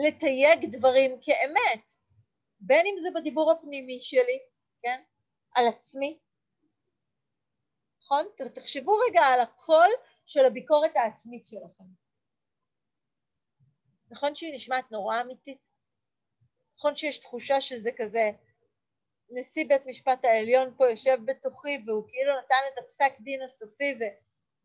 לתייג 0.07 0.65
דברים 0.71 1.19
כאמת, 1.21 1.91
בין 2.59 2.85
אם 2.87 2.95
זה 2.97 3.09
בדיבור 3.15 3.51
הפנימי 3.51 3.99
שלי, 3.99 4.39
כן, 4.81 5.01
על 5.55 5.67
עצמי, 5.67 6.19
נכון? 8.01 8.25
תחשבו 8.53 8.97
רגע 9.09 9.21
על 9.21 9.39
הכל 9.39 9.89
של 10.27 10.45
הביקורת 10.45 10.91
העצמית 10.95 11.47
שלכם. 11.47 11.83
נכון 14.09 14.35
שהיא 14.35 14.53
נשמעת 14.53 14.91
נורא 14.91 15.21
אמיתית? 15.21 15.69
נכון 16.77 16.95
שיש 16.95 17.17
תחושה 17.17 17.61
שזה 17.61 17.91
כזה 17.97 18.31
נשיא 19.29 19.65
בית 19.67 19.85
משפט 19.85 20.25
העליון 20.25 20.73
פה 20.77 20.89
יושב 20.89 21.17
בתוכי 21.25 21.83
והוא 21.85 22.03
כאילו 22.07 22.31
נתן 22.39 22.55
את 22.73 22.83
הפסק 22.83 23.13
דין 23.19 23.41
הסופי 23.41 23.93
ו... 23.99 24.03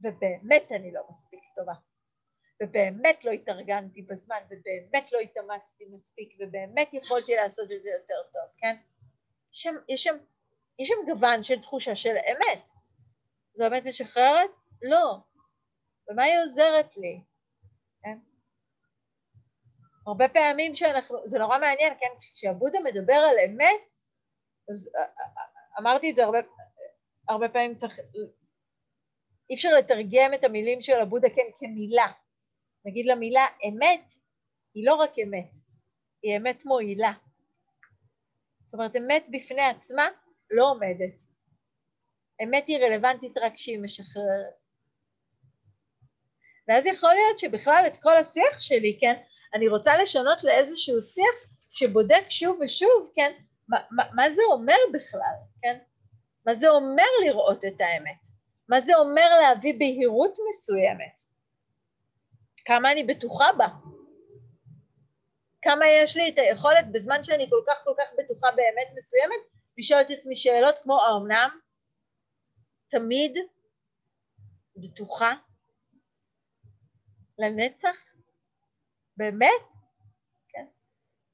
ובאמת 0.01 0.73
אני 0.73 0.93
לא 0.93 1.01
מספיק 1.09 1.41
טובה 1.55 1.73
ובאמת 2.63 3.25
לא 3.25 3.31
התארגנתי 3.31 4.03
בזמן 4.03 4.41
ובאמת 4.51 5.13
לא 5.13 5.19
התאמצתי 5.19 5.85
מספיק 5.85 6.37
ובאמת 6.41 6.95
יכולתי 6.95 7.35
לעשות 7.35 7.73
את 7.73 7.83
זה 7.83 7.91
יותר 7.91 8.31
טוב, 8.33 8.43
כן? 8.59 8.77
יש 9.53 9.63
שם, 9.63 9.75
יש 9.89 10.03
שם, 10.03 10.17
יש 10.79 10.89
שם 10.89 11.13
גוון 11.13 11.43
של 11.43 11.61
תחושה 11.61 11.97
של 11.97 12.11
אמת. 12.11 12.69
זו 13.55 13.67
אמת 13.67 13.85
משחררת? 13.85 14.51
לא. 14.83 15.32
ומה 16.11 16.23
היא 16.23 16.39
עוזרת 16.43 16.97
לי? 16.97 17.21
כן? 18.03 18.19
הרבה 20.07 20.29
פעמים 20.29 20.77
שאנחנו, 20.77 21.27
זה 21.27 21.39
נורא 21.39 21.59
מעניין, 21.59 21.93
כן? 22.01 22.07
כשהבודה 22.35 22.79
מדבר 22.85 23.13
על 23.13 23.37
אמת, 23.47 23.93
אז 24.71 24.91
אה, 24.97 25.03
אה, 25.03 25.07
אה, 25.39 25.81
אמרתי 25.81 26.11
את 26.11 26.17
זה 26.17 26.25
הרבה, 26.25 26.39
הרבה 27.29 27.49
פעמים 27.49 27.75
צריך, 27.77 27.99
אי 29.51 29.55
אפשר 29.55 29.69
לתרגם 29.79 30.35
את 30.35 30.45
המילים 30.45 30.83
של 30.83 31.01
הבודה 31.01 31.29
כן 31.31 31.47
כמילה. 31.59 32.13
נגיד 32.85 33.07
למילה 33.07 33.47
אמת, 33.69 34.13
היא 34.75 34.87
לא 34.87 34.95
רק 34.95 35.13
אמת, 35.19 35.51
היא 36.23 36.37
אמת 36.37 36.63
מועילה. 36.67 37.13
זאת 38.65 38.75
אומרת, 38.75 38.97
אמת 38.97 39.27
בפני 39.33 39.63
עצמה 39.63 40.09
לא 40.51 40.71
עומדת. 40.71 41.23
אמת 42.45 42.65
היא 42.67 42.79
רלוונטית 42.79 43.39
רק 43.39 43.55
כשהיא 43.55 43.79
משחררת. 43.83 44.62
ואז 46.69 46.87
יכול 46.87 47.15
להיות 47.15 47.39
שבכלל 47.39 47.85
את 47.87 47.97
כל 47.97 48.17
השיח 48.17 48.61
שלי, 48.61 48.99
כן, 49.01 49.15
אני 49.55 49.69
רוצה 49.69 49.97
לשנות 49.97 50.45
לאיזשהו 50.45 51.01
שיח 51.01 51.53
שבודק 51.71 52.25
שוב 52.29 52.59
ושוב, 52.61 53.13
כן, 53.15 53.33
מה, 53.69 53.79
מה, 53.91 54.03
מה 54.13 54.31
זה 54.31 54.43
אומר 54.51 54.77
בכלל, 54.93 55.35
כן? 55.63 55.79
מה 56.47 56.55
זה 56.55 56.71
אומר 56.71 57.07
לראות 57.27 57.65
את 57.65 57.81
האמת? 57.81 58.27
מה 58.69 58.81
זה 58.81 58.97
אומר 58.97 59.41
להביא 59.41 59.79
בהירות 59.79 60.39
מסוימת? 60.49 61.21
כמה 62.65 62.93
אני 62.93 63.05
בטוחה 63.05 63.53
בה? 63.59 63.67
כמה 65.63 65.87
יש 65.87 66.17
לי 66.17 66.29
את 66.29 66.39
היכולת 66.39 66.93
בזמן 66.93 67.25
שאני 67.25 67.51
כל 67.51 67.63
כך 67.67 67.85
כל 67.85 67.95
כך 67.99 68.05
בטוחה 68.19 68.49
באמת 68.57 68.89
מסוימת 68.97 69.41
לשאול 69.79 70.01
את 70.01 70.11
עצמי 70.11 70.37
שאלות 70.37 70.79
כמו 70.79 71.03
האומנם? 71.03 71.59
תמיד 72.89 73.39
בטוחה 74.77 75.33
לנצח? 77.43 77.97
באמת? 79.17 79.67
כן. 80.49 80.67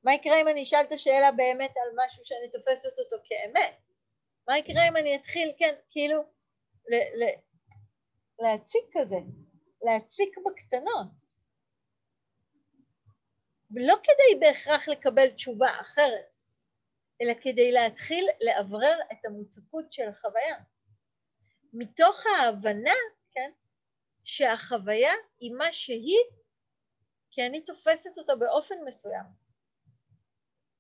מה 0.05 0.15
יקרה 0.15 0.41
אם 0.41 0.49
אני 0.49 0.63
אשאל 0.63 0.83
את 0.83 0.93
השאלה 0.93 1.33
באמת 1.33 1.71
על 1.77 2.05
משהו 2.05 2.25
שאני 2.25 2.51
תופסת 2.53 2.99
אותו 2.99 3.17
כאמת? 3.25 3.77
מה 4.49 4.59
יקרה 4.59 4.89
אם 4.89 4.97
אני 4.97 5.17
אתחיל, 5.17 5.53
כן, 5.59 5.75
כאילו, 5.89 6.23
ל- 6.89 7.25
ל- 7.25 7.39
להציק 8.39 8.85
כזה, 8.93 9.17
להציק 9.83 10.39
בקטנות. 10.47 11.29
ולא 13.71 13.95
כדי 14.03 14.41
בהכרח 14.41 14.89
לקבל 14.89 15.31
תשובה 15.31 15.81
אחרת, 15.81 16.33
אלא 17.23 17.33
כדי 17.41 17.73
להתחיל 17.73 18.29
לאוורר 18.41 18.99
את 19.13 19.25
המוצקות 19.25 19.93
של 19.93 20.09
החוויה. 20.09 20.57
מתוך 21.73 22.25
ההבנה, 22.27 22.95
כן, 23.33 23.51
שהחוויה 24.29 25.13
היא 25.41 25.53
מה 25.55 25.73
שהיא, 25.73 26.25
כי 27.31 27.47
אני 27.47 27.65
תופסת 27.65 28.19
אותה 28.19 28.37
באופן 28.37 28.75
מסוים. 28.85 29.25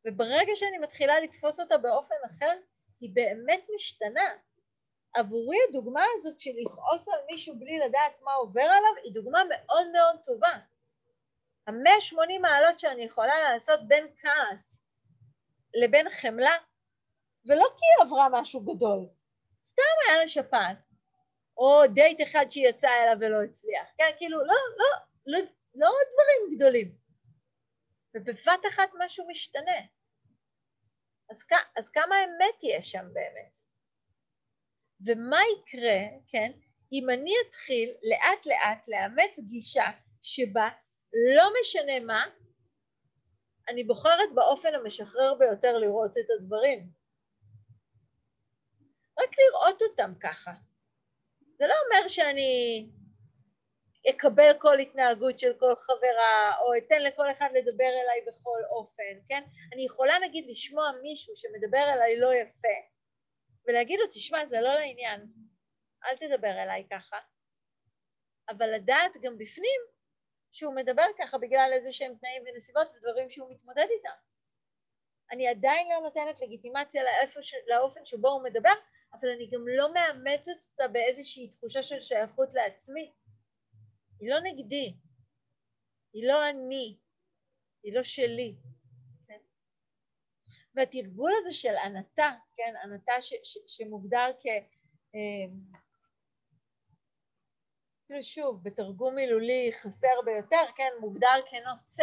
וברגע 0.06 0.52
שאני 0.54 0.78
מתחילה 0.78 1.20
לתפוס 1.20 1.60
אותה 1.60 1.78
באופן 1.78 2.14
אחר, 2.26 2.52
היא 3.00 3.10
באמת 3.14 3.66
משתנה. 3.74 4.36
עבורי 5.14 5.56
הדוגמה 5.68 6.04
הזאת 6.14 6.40
של 6.40 6.50
לכעוס 6.62 7.08
על 7.08 7.18
מישהו 7.30 7.58
בלי 7.58 7.78
לדעת 7.78 8.22
מה 8.22 8.32
עובר 8.32 8.60
עליו 8.60 9.04
היא 9.04 9.14
דוגמה 9.14 9.38
מאוד 9.48 9.86
מאוד 9.92 10.16
טובה. 10.24 10.58
המאה 11.66 12.00
שמונים 12.00 12.42
מעלות 12.42 12.78
שאני 12.78 13.04
יכולה 13.04 13.52
לעשות 13.52 13.80
בין 13.88 14.06
כעס 14.20 14.84
לבין 15.74 16.10
חמלה, 16.10 16.56
ולא 17.46 17.66
כי 17.76 17.84
היא 17.84 18.06
עברה 18.06 18.28
משהו 18.32 18.60
גדול, 18.60 19.08
סתם 19.64 19.82
היה 20.08 20.18
לה 20.18 20.28
שפעת, 20.28 20.87
או 21.58 21.86
דייט 21.94 22.22
אחד 22.22 22.46
שהיא 22.50 22.68
יצאה 22.68 23.02
אליו 23.02 23.16
ולא 23.20 23.42
הצליח, 23.42 23.88
כן, 23.98 24.10
כאילו 24.18 24.38
לא, 24.38 24.54
לא, 24.76 24.86
לא, 25.26 25.38
לא 25.74 25.90
דברים 26.12 26.56
גדולים, 26.56 26.94
ובבת 28.14 28.66
אחת 28.68 28.90
משהו 28.98 29.26
משתנה. 29.28 29.80
אז, 31.30 31.44
אז 31.76 31.88
כמה 31.90 32.14
אמת 32.24 32.62
יש 32.62 32.90
שם 32.90 33.08
באמת? 33.12 33.58
ומה 35.06 35.40
יקרה, 35.58 36.18
כן, 36.28 36.52
אם 36.92 37.10
אני 37.10 37.32
אתחיל 37.48 37.94
לאט 38.02 38.46
לאט 38.46 38.88
לאמץ 38.88 39.38
גישה 39.38 39.86
שבה 40.22 40.68
לא 41.36 41.44
משנה 41.60 42.00
מה, 42.00 42.24
אני 43.68 43.84
בוחרת 43.84 44.34
באופן 44.34 44.74
המשחרר 44.74 45.34
ביותר 45.38 45.78
לראות 45.78 46.10
את 46.18 46.26
הדברים. 46.38 46.90
רק 49.18 49.30
לראות 49.38 49.82
אותם 49.82 50.12
ככה. 50.20 50.52
זה 51.58 51.66
לא 51.66 51.74
אומר 51.84 52.08
שאני 52.08 52.86
אקבל 54.10 54.52
כל 54.58 54.78
התנהגות 54.78 55.38
של 55.38 55.52
כל 55.60 55.74
חברה, 55.74 56.52
או 56.60 56.78
אתן 56.78 57.02
לכל 57.02 57.30
אחד 57.30 57.48
לדבר 57.54 57.92
אליי 58.02 58.20
בכל 58.26 58.60
אופן, 58.70 59.18
כן? 59.28 59.42
אני 59.72 59.84
יכולה 59.84 60.14
נגיד 60.22 60.44
לשמוע 60.48 60.90
מישהו 61.02 61.34
שמדבר 61.36 61.92
אליי 61.94 62.16
לא 62.16 62.34
יפה, 62.34 62.78
ולהגיד 63.66 63.98
לו, 64.00 64.06
תשמע, 64.06 64.46
זה 64.46 64.60
לא 64.60 64.74
לעניין, 64.74 65.26
אל 66.04 66.16
תדבר 66.16 66.62
אליי 66.62 66.86
ככה. 66.90 67.18
אבל 68.48 68.74
לדעת 68.74 69.16
גם 69.22 69.38
בפנים 69.38 69.80
שהוא 70.52 70.74
מדבר 70.74 71.06
ככה 71.18 71.38
בגלל 71.38 71.70
איזה 71.72 71.92
שהם 71.92 72.14
תנאים 72.20 72.42
ונסיבות 72.46 72.88
ודברים 72.94 73.30
שהוא 73.30 73.50
מתמודד 73.50 73.86
איתם. 73.90 74.18
אני 75.30 75.48
עדיין 75.48 75.88
לא 75.88 76.00
נותנת 76.00 76.40
לגיטימציה. 76.40 77.02
לאופן 77.68 78.04
שבו 78.04 78.28
הוא 78.28 78.44
מדבר, 78.44 78.72
אבל 79.12 79.28
אני 79.28 79.46
גם 79.50 79.68
לא 79.68 79.94
מאמצת 79.94 80.64
אותה 80.70 80.88
באיזושהי 80.88 81.48
תחושה 81.48 81.82
של 81.82 82.00
שייכות 82.00 82.48
לעצמי. 82.54 83.12
היא 84.20 84.30
לא 84.30 84.36
נגדי, 84.40 84.96
היא 86.12 86.28
לא 86.28 86.48
אני, 86.48 86.98
היא 87.82 87.94
לא 87.94 88.02
שלי. 88.02 88.56
כן? 89.26 89.38
והתרגול 90.74 91.32
הזה 91.38 91.52
של 91.52 91.76
ענתה, 91.84 92.30
כן, 92.56 92.74
ענתה 92.82 93.12
שמוגדר 93.66 94.30
כ... 94.40 94.46
אה, 95.14 95.54
כאילו 98.06 98.22
שוב, 98.22 98.62
בתרגום 98.62 99.14
מילולי 99.14 99.70
חסר 99.72 100.22
ביותר, 100.24 100.64
כן, 100.76 100.88
מוגדר 101.00 101.40
כ-not 101.46 102.02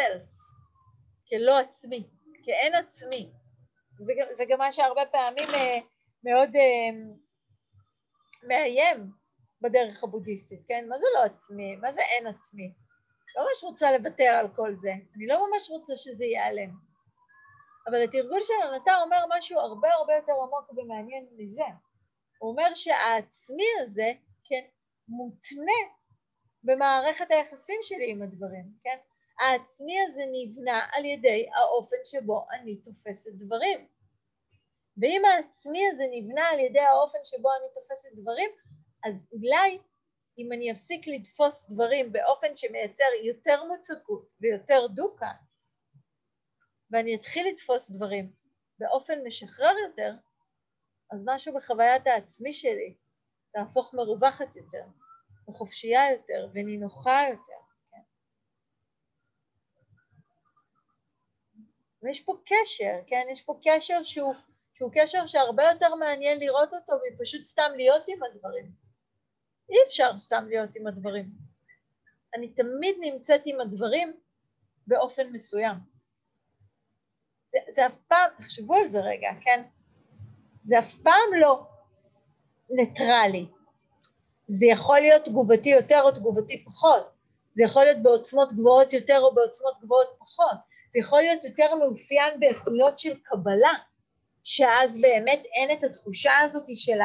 כלא 1.30 1.60
עצמי, 1.60 2.04
כאין 2.44 2.76
עצמי. 2.76 3.32
זה, 4.00 4.14
זה 4.32 4.44
גם 4.50 4.60
מה 4.60 4.72
שהרבה 4.72 5.06
פעמים 5.06 5.50
אה, 5.54 5.80
מאוד 6.26 6.56
אה, 6.56 6.90
מאיים 8.48 9.12
בדרך 9.62 10.04
הבודהיסטית, 10.04 10.62
כן? 10.68 10.86
מה 10.90 10.98
זה 10.98 11.06
לא 11.16 11.24
עצמי? 11.24 11.76
מה 11.76 11.92
זה 11.92 12.02
אין 12.02 12.28
עצמי? 12.28 12.74
לא 13.36 13.46
ממש 13.46 13.64
רוצה 13.64 13.98
לוותר 13.98 14.24
על 14.40 14.48
כל 14.56 14.76
זה, 14.76 14.94
אני 15.16 15.28
לא 15.28 15.48
ממש 15.48 15.70
רוצה 15.70 15.94
שזה 15.96 16.26
ייעלם. 16.26 16.70
אבל 17.88 18.04
התרגול 18.04 18.42
של 18.42 18.54
הנתה 18.64 18.92
אומר 19.04 19.26
משהו 19.38 19.60
הרבה 19.60 19.94
הרבה 19.94 20.16
יותר 20.16 20.34
עמוק 20.34 20.74
ומעניין 20.78 21.28
מזה. 21.38 21.70
הוא 22.40 22.52
אומר 22.52 22.74
שהעצמי 22.74 23.68
הזה, 23.82 24.14
כן, 24.50 24.66
מותנה 25.08 25.82
במערכת 26.64 27.32
היחסים 27.32 27.80
שלי 27.82 28.12
עם 28.12 28.22
הדברים, 28.22 28.66
כן? 28.84 28.98
העצמי 29.40 29.94
הזה 30.08 30.22
נבנה 30.32 30.88
על 30.92 31.06
ידי 31.06 31.50
האופן 31.56 31.98
שבו 32.06 32.46
אני 32.54 32.82
תופסת 32.82 33.32
דברים. 33.34 33.88
ואם 34.98 35.22
העצמי 35.26 35.80
הזה 35.92 36.04
נבנה 36.12 36.48
על 36.48 36.60
ידי 36.60 36.80
האופן 36.80 37.20
שבו 37.24 37.50
אני 37.52 37.74
תופסת 37.74 38.10
דברים, 38.16 38.50
אז 39.06 39.28
אולי 39.32 39.80
אם 40.38 40.52
אני 40.54 40.72
אפסיק 40.72 41.08
לתפוס 41.08 41.66
דברים 41.70 42.12
באופן 42.14 42.56
שמייצר 42.56 43.04
יותר 43.24 43.64
מוצקות 43.64 44.30
ויותר 44.42 44.88
דוקה, 44.88 45.32
ואני 46.92 47.16
אתחיל 47.16 47.48
לתפוס 47.48 47.92
דברים 47.92 48.32
באופן 48.80 49.24
משחרר 49.28 49.74
יותר, 49.88 50.14
אז 51.12 51.24
משהו 51.28 51.54
בחוויית 51.54 52.08
העצמי 52.08 52.54
שלי 52.54 52.96
תהפוך 53.54 53.94
מרווחת 53.94 54.56
יותר, 54.56 54.84
וחופשייה 55.50 56.12
יותר, 56.12 56.48
ונינוחה 56.54 57.20
יותר. 57.30 57.62
כן? 57.92 58.02
ויש 62.04 62.24
פה 62.24 62.38
קשר, 62.46 63.00
כן? 63.08 63.28
יש 63.32 63.42
פה 63.42 63.60
קשר 63.64 64.04
שהוא, 64.04 64.34
שהוא 64.76 64.92
קשר 64.94 65.26
שהרבה 65.26 65.64
יותר 65.64 65.96
מעניין 65.96 66.40
לראות 66.40 66.74
אותו 66.74 66.94
מפשוט 67.12 67.44
סתם 67.44 67.72
להיות 67.76 68.04
עם 68.08 68.24
הדברים. 68.24 68.72
אי 69.70 69.76
אפשר 69.88 70.18
סתם 70.18 70.46
להיות 70.48 70.76
עם 70.76 70.88
הדברים. 70.88 71.30
אני 72.36 72.54
תמיד 72.54 72.96
נמצאת 73.00 73.42
עם 73.46 73.62
הדברים 73.62 74.14
באופן 74.88 75.28
מסוים. 75.32 75.76
זה, 77.52 77.60
זה 77.70 77.86
אף 77.86 77.98
פעם, 78.08 78.30
תחשבו 78.38 78.76
על 78.76 78.90
זה 78.90 79.00
רגע, 79.00 79.30
כן? 79.42 79.64
זה 80.66 80.80
אף 80.80 80.94
פעם 80.94 81.34
לא 81.40 81.68
ניטרלי. 82.70 83.46
זה 84.48 84.66
יכול 84.66 85.00
להיות 85.00 85.24
תגובתי 85.24 85.70
יותר 85.70 86.02
או 86.04 86.12
תגובתי 86.12 86.66
פחות, 86.66 87.12
זה 87.56 87.64
יכול 87.64 87.84
להיות 87.84 88.04
בעוצמות 88.04 88.54
גבוהות 88.54 88.94
יותר 88.94 89.20
או 89.20 89.36
בעוצמות 89.36 89.74
גבוהות 89.82 90.16
פחות, 90.20 90.58
זה 90.94 91.00
יכול 91.00 91.22
להיות 91.22 91.44
יותר 91.44 91.76
מאופיין 91.76 92.40
באיכויות 92.40 93.00
של 93.00 93.20
קבלה, 93.24 93.74
שאז 94.46 95.02
באמת 95.02 95.44
אין 95.56 95.78
את 95.78 95.84
התחושה 95.84 96.32
הזאת 96.40 96.66
של 96.76 97.00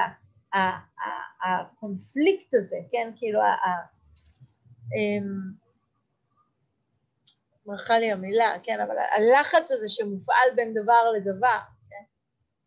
הקונפליקט 1.47 2.55
הזה, 2.55 2.77
כן, 2.93 3.13
כאילו, 3.17 3.41
אמ, 4.97 5.53
ברכה 7.67 7.99
לי 7.99 8.13
המילה, 8.13 8.55
כן, 8.63 8.81
אבל 8.81 8.95
הלחץ 8.99 9.71
הזה 9.73 9.89
שמופעל 9.89 10.49
בין 10.57 10.75
דבר 10.75 11.11
לדבר, 11.17 11.59
כן, 11.91 12.05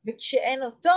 וכשאין 0.08 0.64
אותו, 0.64 0.90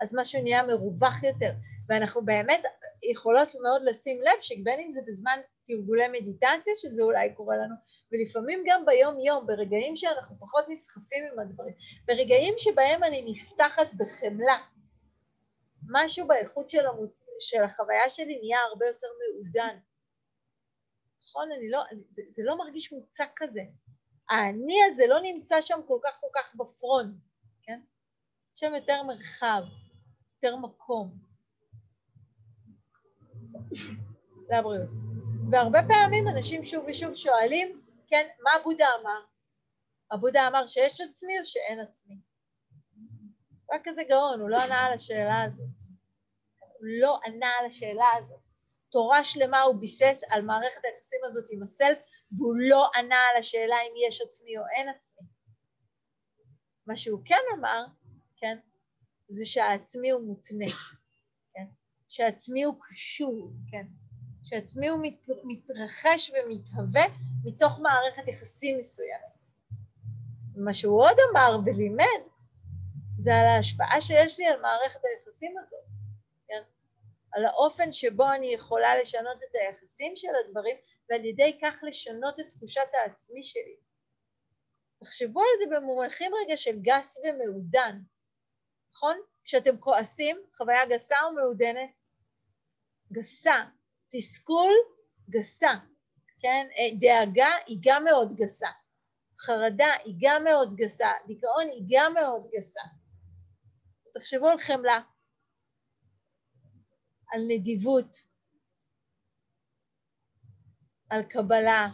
אז 0.00 0.14
משהו 0.18 0.42
נהיה 0.42 0.66
מרווח 0.66 1.22
יותר, 1.22 1.52
ואנחנו 1.90 2.24
באמת 2.24 2.62
יכולות 3.10 3.48
מאוד 3.62 3.82
לשים 3.84 4.20
לב 4.22 4.40
שבין 4.40 4.80
אם 4.80 4.92
זה 4.92 5.00
בזמן 5.06 5.40
תרגולי 5.64 6.08
מדיטציה 6.08 6.74
שזה 6.76 7.02
אולי 7.02 7.34
קורה 7.34 7.56
לנו 7.56 7.74
ולפעמים 8.12 8.64
גם 8.66 8.86
ביום 8.86 9.20
יום 9.20 9.46
ברגעים 9.46 9.96
שאנחנו 9.96 10.36
פחות 10.38 10.64
נסחפים 10.68 11.24
עם 11.32 11.38
הדברים 11.38 11.74
ברגעים 12.06 12.54
שבהם 12.58 13.04
אני 13.04 13.32
נפתחת 13.32 13.86
בחמלה 13.96 14.58
משהו 15.90 16.26
באיכות 16.26 16.70
של, 16.70 16.86
המות... 16.86 17.10
של 17.40 17.62
החוויה 17.62 18.08
שלי 18.08 18.38
נהיה 18.42 18.60
הרבה 18.60 18.86
יותר 18.86 19.06
מעודן 19.18 19.78
נכון? 21.22 21.52
אני 21.52 21.70
לא, 21.70 21.80
זה, 22.08 22.22
זה 22.30 22.42
לא 22.44 22.58
מרגיש 22.58 22.92
מוצק 22.92 23.30
כזה 23.36 23.60
האני 24.30 24.78
הזה 24.88 25.06
לא 25.06 25.20
נמצא 25.22 25.60
שם 25.60 25.80
כל 25.88 25.98
כך 26.04 26.20
כל 26.20 26.26
כך 26.34 26.54
בפרונט, 26.54 27.16
כן? 27.62 27.80
שם 28.54 28.74
יותר 28.74 29.02
מרחב, 29.02 29.62
יותר 30.34 30.56
מקום 30.56 31.29
לבריאות. 34.48 34.90
והרבה 35.50 35.78
פעמים 35.88 36.28
אנשים 36.28 36.64
שוב 36.64 36.84
ושוב 36.88 37.14
שואלים, 37.14 37.80
כן, 38.08 38.26
מה 38.42 38.50
בודה 38.64 38.86
אמר? 39.00 39.20
הבודה 40.10 40.48
אמר 40.48 40.66
שיש 40.66 41.00
עצמי 41.00 41.38
או 41.38 41.44
שאין 41.44 41.80
עצמי? 41.80 42.14
הוא 43.66 43.74
היה 43.74 43.80
כזה 43.84 44.02
גאון, 44.08 44.40
הוא 44.40 44.50
לא 44.50 44.62
ענה 44.62 44.86
על 44.86 44.92
השאלה 44.92 45.42
הזאת. 45.42 45.66
הוא 46.58 46.86
לא 47.00 47.18
ענה 47.24 47.50
על 47.60 47.66
השאלה 47.66 48.08
הזאת. 48.18 48.40
תורה 48.90 49.24
שלמה 49.24 49.60
הוא 49.60 49.80
ביסס 49.80 50.20
על 50.30 50.42
מערכת 50.42 50.84
היחסים 50.84 51.20
הזאת 51.24 51.46
עם 51.50 51.62
הסלף, 51.62 51.98
והוא 52.32 52.54
לא 52.58 52.90
ענה 52.94 53.18
על 53.30 53.36
השאלה 53.40 53.76
אם 53.76 53.92
יש 54.08 54.20
עצמי 54.20 54.58
או 54.58 54.62
אין 54.76 54.88
עצמי. 54.88 55.26
מה 56.86 56.96
שהוא 56.96 57.20
כן 57.24 57.42
אמר, 57.58 57.84
כן, 58.36 58.58
זה 59.28 59.46
שהעצמי 59.46 60.10
הוא 60.10 60.22
מותנה, 60.22 60.66
שהעצמי 62.10 62.62
הוא 62.62 62.74
קשור, 62.80 63.52
כן, 63.70 63.86
שהעצמי 64.42 64.88
הוא 64.88 64.98
מת, 65.02 65.26
מתרחש 65.44 66.30
ומתהווה 66.30 67.04
מתוך 67.44 67.78
מערכת 67.78 68.28
יחסים 68.28 68.78
מסוימת. 68.78 69.38
מה 70.56 70.74
שהוא 70.74 71.02
עוד 71.02 71.16
אמר 71.30 71.58
ולימד 71.64 72.22
זה 73.18 73.34
על 73.34 73.46
ההשפעה 73.46 74.00
שיש 74.00 74.38
לי 74.38 74.46
על 74.46 74.60
מערכת 74.60 75.00
היחסים 75.04 75.54
הזאת, 75.58 75.84
כן? 76.48 76.62
על 77.32 77.44
האופן 77.44 77.92
שבו 77.92 78.32
אני 78.32 78.54
יכולה 78.54 78.98
לשנות 78.98 79.42
את 79.42 79.54
היחסים 79.54 80.12
של 80.16 80.28
הדברים 80.44 80.76
ועל 81.10 81.24
ידי 81.24 81.58
כך 81.62 81.74
לשנות 81.82 82.40
את 82.40 82.48
תחושת 82.48 82.88
העצמי 82.92 83.42
שלי. 83.42 83.76
תחשבו 85.04 85.40
על 85.40 85.58
זה 85.58 85.76
במונחים 85.76 86.32
רגע 86.44 86.56
של 86.56 86.78
גס 86.80 87.18
ומעודן, 87.24 87.98
נכון? 88.94 89.16
כשאתם 89.44 89.78
כועסים, 89.78 90.36
חוויה 90.56 90.86
גסה 90.86 91.16
או 91.24 91.32
מעודנת? 91.32 91.99
גסה. 93.12 93.64
תסכול, 94.08 94.74
גסה. 95.30 95.70
כן? 96.40 96.66
אה, 96.78 96.96
דאגה 97.00 97.50
היא 97.66 97.78
גם 97.82 98.04
מאוד 98.04 98.34
גסה. 98.34 98.68
חרדה 99.38 99.92
היא 100.04 100.14
גם 100.20 100.44
מאוד 100.44 100.74
גסה. 100.74 101.08
דיכאון 101.26 101.68
היא 101.72 101.84
גם 101.88 102.14
מאוד 102.14 102.46
גסה. 102.56 102.80
תחשבו 104.14 104.48
על 104.48 104.58
חמלה, 104.58 105.00
על 107.32 107.40
נדיבות, 107.48 108.16
על 111.10 111.22
קבלה, 111.22 111.88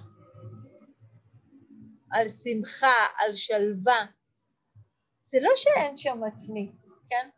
על 2.13 2.29
שמחה, 2.29 3.07
על 3.19 3.35
שלווה. 3.35 4.07
זה 5.23 5.39
לא 5.41 5.51
שאין 5.57 5.97
שם 5.97 6.21
עצמי, 6.25 6.73
כן? 7.11 7.29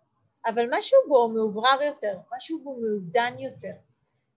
אבל 0.49 0.67
משהו 0.71 0.99
בו 1.09 1.29
מאוברר 1.29 1.83
יותר, 1.83 2.19
משהו 2.37 2.61
בו 2.65 2.77
מעודן 2.77 3.35
יותר. 3.39 3.73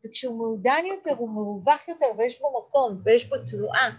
וכשהוא 0.05 0.37
מעודן 0.37 0.83
יותר 0.85 1.11
הוא 1.17 1.29
מרווח 1.29 1.87
יותר 1.87 2.05
ויש 2.17 2.39
בו 2.39 2.59
מקום 2.59 3.01
ויש 3.05 3.29
בו 3.29 3.35
תנועה 3.51 3.91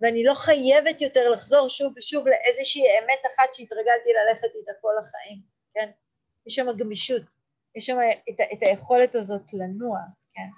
ואני 0.00 0.24
לא 0.24 0.34
חייבת 0.34 1.00
יותר 1.00 1.28
לחזור 1.28 1.68
שוב 1.68 1.92
ושוב 1.96 2.24
לאיזושהי 2.28 2.82
אמת 2.82 3.20
אחת 3.34 3.54
שהתרגלתי 3.54 4.10
ללכת 4.12 4.54
איתה 4.54 4.72
כל 4.80 4.92
החיים, 5.00 5.40
כן? 5.74 5.90
יש 6.46 6.54
שם 6.54 6.66
גמישות, 6.76 7.22
יש 7.74 7.86
שם 7.86 7.96
את, 8.30 8.40
את 8.52 8.58
היכולת 8.62 9.14
הזאת 9.14 9.42
לנוע, 9.52 9.98
כן? 10.34 10.48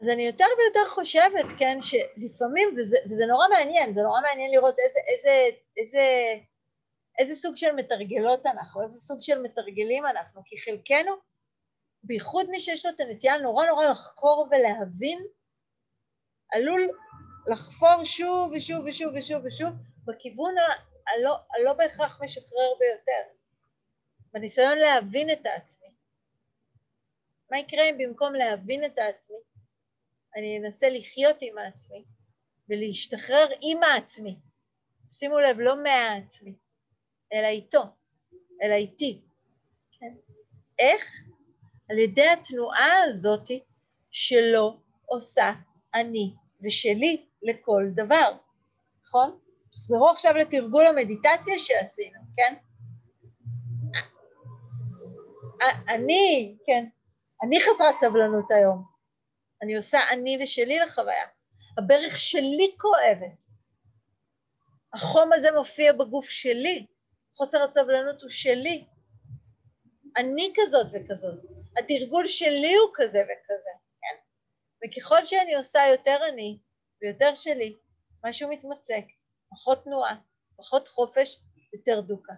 אז 0.00 0.08
אני 0.08 0.22
יותר 0.26 0.44
ויותר 0.58 0.88
חושבת, 0.88 1.46
כן, 1.58 1.78
שלפעמים, 1.80 2.68
וזה, 2.76 2.96
וזה 3.06 3.26
נורא 3.26 3.48
מעניין, 3.48 3.92
זה 3.92 4.02
נורא 4.02 4.20
מעניין 4.20 4.50
לראות 4.50 4.78
איזה, 4.78 4.98
איזה, 5.06 5.56
איזה, 5.76 6.00
איזה 7.18 7.34
סוג 7.34 7.56
של 7.56 7.72
מתרגלות 7.72 8.46
אנחנו, 8.46 8.82
איזה 8.82 9.00
סוג 9.00 9.20
של 9.20 9.42
מתרגלים 9.42 10.06
אנחנו, 10.06 10.42
כי 10.44 10.56
חלקנו, 10.60 11.12
בייחוד 12.02 12.50
מי 12.50 12.60
שיש 12.60 12.86
לו 12.86 12.92
את 12.92 13.00
הנטייה 13.00 13.38
נורא 13.38 13.66
נורא 13.66 13.84
לחקור 13.84 14.48
ולהבין, 14.50 15.26
עלול 16.52 16.90
לחפור 17.46 18.04
שוב 18.04 18.52
ושוב 18.56 18.84
ושוב 18.86 19.12
ושוב 19.16 19.44
ושוב 19.44 19.72
בכיוון 20.04 20.54
הלא, 21.06 21.36
הלא 21.50 21.72
בהכרח 21.72 22.20
משחרר 22.22 22.74
ביותר, 22.78 23.38
בניסיון 24.32 24.78
להבין 24.78 25.30
את 25.30 25.46
העצמי. 25.46 25.88
מה 27.50 27.58
יקרה 27.58 27.82
אם 27.82 27.98
במקום 27.98 28.34
להבין 28.34 28.84
את 28.84 28.98
העצמי, 28.98 29.36
אני 30.38 30.58
אנסה 30.58 30.88
לחיות 30.88 31.36
עם 31.40 31.58
העצמי 31.58 32.04
ולהשתחרר 32.68 33.46
עם 33.62 33.82
העצמי. 33.82 34.38
שימו 35.08 35.40
לב, 35.40 35.60
לא 35.60 35.82
מהעצמי, 35.82 36.54
אלא 37.32 37.46
איתו, 37.46 37.82
אלא 38.62 38.74
איתי. 38.74 39.22
כן? 40.00 40.14
איך? 40.78 41.20
על 41.90 41.98
ידי 41.98 42.28
התנועה 42.28 43.04
הזאתי 43.08 43.64
שלא 44.10 44.76
עושה 45.06 45.52
אני 45.94 46.34
ושלי 46.62 47.26
לכל 47.42 47.84
דבר, 47.94 48.36
נכון? 49.02 49.38
תחזרו 49.72 50.08
עכשיו 50.08 50.34
לתרגול 50.34 50.86
המדיטציה 50.86 51.58
שעשינו, 51.58 52.20
כן? 52.36 52.54
אני, 55.88 56.56
כן, 56.66 56.84
אני 57.42 57.60
חסרת 57.60 57.98
סבלנות 57.98 58.50
היום. 58.50 58.97
אני 59.62 59.76
עושה 59.76 59.98
אני 60.10 60.38
ושלי 60.42 60.78
לחוויה. 60.78 61.26
הברך 61.78 62.18
שלי 62.18 62.76
כואבת. 62.78 63.44
החום 64.94 65.32
הזה 65.32 65.52
מופיע 65.52 65.92
בגוף 65.92 66.28
שלי. 66.30 66.86
חוסר 67.34 67.62
הסבלנות 67.62 68.22
הוא 68.22 68.30
שלי. 68.30 68.84
אני 70.16 70.52
כזאת 70.56 70.86
וכזאת. 70.94 71.38
התרגול 71.78 72.26
שלי 72.26 72.74
הוא 72.74 72.90
כזה 72.94 73.18
וכזה, 73.18 73.70
כן? 74.00 74.16
וככל 74.84 75.22
שאני 75.22 75.54
עושה 75.54 75.80
יותר 75.90 76.18
אני 76.28 76.58
ויותר 77.02 77.34
שלי, 77.34 77.76
משהו 78.26 78.50
מתמצק, 78.50 79.04
פחות 79.50 79.84
תנועה, 79.84 80.16
פחות 80.56 80.88
חופש, 80.88 81.40
יותר 81.72 82.00
דוקה. 82.00 82.32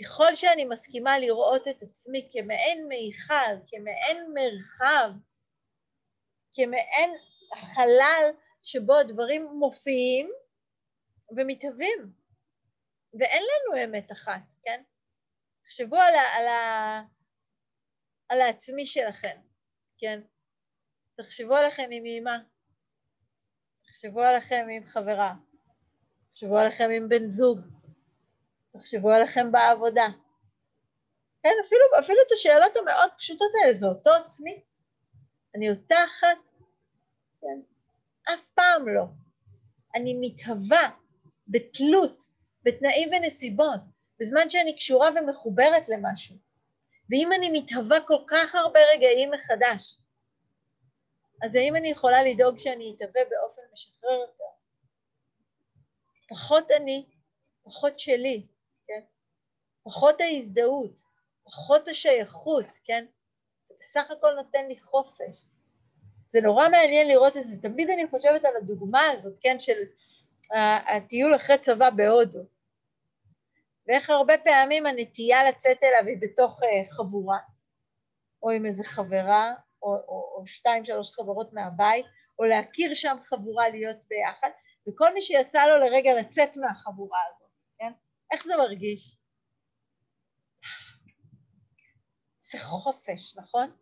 ככל 0.00 0.34
שאני 0.34 0.64
מסכימה 0.64 1.18
לראות 1.18 1.68
את 1.68 1.82
עצמי 1.82 2.28
כמעין 2.32 2.88
מיכל, 2.88 3.54
כמעין 3.66 4.34
מרחב, 4.34 5.10
כמעין 6.52 7.10
חלל 7.56 8.30
שבו 8.62 8.98
הדברים 8.98 9.46
מופיעים 9.46 10.30
ומתהווים, 11.36 12.12
ואין 13.20 13.42
לנו 13.42 13.84
אמת 13.84 14.12
אחת, 14.12 14.52
כן? 14.64 14.82
תחשבו 15.64 15.96
על, 15.96 16.14
ה, 16.14 16.36
על, 16.36 16.46
ה, 16.46 17.02
על 18.28 18.40
העצמי 18.40 18.86
שלכם, 18.86 19.40
כן? 19.98 20.20
תחשבו 21.16 21.54
עליכם 21.54 21.88
עם 21.90 22.04
אימא, 22.04 22.36
תחשבו 23.86 24.20
עליכם 24.22 24.66
עם 24.70 24.84
חברה, 24.84 25.34
תחשבו 26.30 26.58
עליכם 26.58 26.88
עם 26.96 27.08
בן 27.08 27.26
זוג, 27.26 27.60
תחשבו 28.72 29.10
עליכם 29.10 29.52
בעבודה. 29.52 30.06
כן, 31.42 31.54
אפילו, 31.66 31.84
אפילו 32.00 32.18
את 32.26 32.32
השאלות 32.32 32.76
המאוד 32.76 33.10
פשוטות 33.18 33.48
האלה, 33.62 33.74
זה 33.74 33.86
אותו 33.86 34.10
עצמי. 34.10 34.71
אני 35.54 35.70
אותה 35.70 36.04
אחת, 36.04 36.48
כן? 37.40 37.60
אף 38.34 38.50
פעם 38.54 38.88
לא. 38.88 39.04
אני 39.94 40.14
מתהווה 40.20 40.90
בתלות, 41.48 42.22
בתנאים 42.62 43.10
ונסיבות, 43.12 43.80
בזמן 44.20 44.48
שאני 44.48 44.76
קשורה 44.76 45.10
ומחוברת 45.10 45.88
למשהו. 45.88 46.36
ואם 47.10 47.30
אני 47.32 47.60
מתהווה 47.60 48.00
כל 48.06 48.24
כך 48.26 48.54
הרבה 48.54 48.80
רגעים 48.94 49.30
מחדש, 49.30 49.96
אז 51.42 51.54
האם 51.54 51.76
אני 51.76 51.88
יכולה 51.88 52.22
לדאוג 52.22 52.58
שאני 52.58 52.94
אתהווה 52.96 53.20
באופן 53.30 53.62
משחרר 53.72 54.10
יותר? 54.20 54.44
פחות 56.28 56.70
אני, 56.70 57.06
פחות 57.64 57.98
שלי, 57.98 58.46
כן? 58.86 59.00
פחות 59.82 60.20
ההזדהות, 60.20 61.02
פחות 61.44 61.88
השייכות, 61.88 62.66
כן? 62.84 63.06
בסך 63.82 64.10
הכל 64.10 64.34
נותן 64.34 64.68
לי 64.68 64.80
חופש. 64.80 65.44
זה 66.28 66.40
נורא 66.40 66.68
מעניין 66.68 67.08
לראות 67.08 67.36
את 67.36 67.48
זה, 67.48 67.62
תמיד 67.62 67.90
אני 67.90 68.08
חושבת 68.10 68.44
על 68.44 68.56
הדוגמה 68.56 69.06
הזאת, 69.10 69.38
כן, 69.42 69.58
של 69.58 69.78
הטיול 70.96 71.36
אחרי 71.36 71.58
צבא 71.58 71.90
בהודו, 71.90 72.40
ואיך 73.86 74.10
הרבה 74.10 74.38
פעמים 74.38 74.86
הנטייה 74.86 75.44
לצאת 75.48 75.78
אליו 75.82 76.06
היא 76.06 76.18
בתוך 76.20 76.62
אה, 76.62 76.92
חבורה, 76.96 77.38
או 78.42 78.50
עם 78.50 78.66
איזה 78.66 78.84
חברה, 78.84 79.54
או, 79.82 79.88
או, 79.88 80.34
או 80.36 80.46
שתיים 80.46 80.84
שלוש 80.84 81.10
חברות 81.10 81.52
מהבית, 81.52 82.06
או 82.38 82.44
להכיר 82.44 82.94
שם 82.94 83.16
חבורה 83.20 83.68
להיות 83.68 83.96
ביחד, 84.08 84.50
וכל 84.88 85.14
מי 85.14 85.22
שיצא 85.22 85.66
לו 85.66 85.78
לרגע 85.78 86.10
לצאת 86.14 86.56
מהחבורה 86.56 87.20
הזאת, 87.30 87.50
כן? 87.78 87.92
איך 88.32 88.44
זה 88.44 88.56
מרגיש? 88.56 89.16
זה 92.52 92.58
חופש, 92.58 93.36
נכון? 93.36 93.76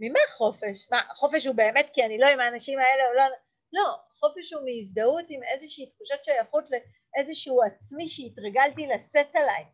ממה 0.00 0.18
חופש? 0.36 0.90
מה, 0.90 1.02
חופש 1.14 1.46
הוא 1.46 1.54
באמת 1.54 1.90
כי 1.94 2.04
אני 2.04 2.18
לא 2.18 2.26
עם 2.26 2.40
האנשים 2.40 2.78
האלה 2.78 3.08
או 3.08 3.14
לא... 3.14 3.24
לא, 3.72 3.96
חופש 4.20 4.52
הוא 4.52 4.62
מהזדהות 4.64 5.24
עם 5.28 5.42
איזושהי 5.42 5.86
תחושת 5.86 6.24
שייכות 6.24 6.64
לאיזשהו 6.70 7.62
עצמי 7.62 8.08
שהתרגלתי 8.08 8.86
לשאת 8.94 9.34
עליי 9.34 9.64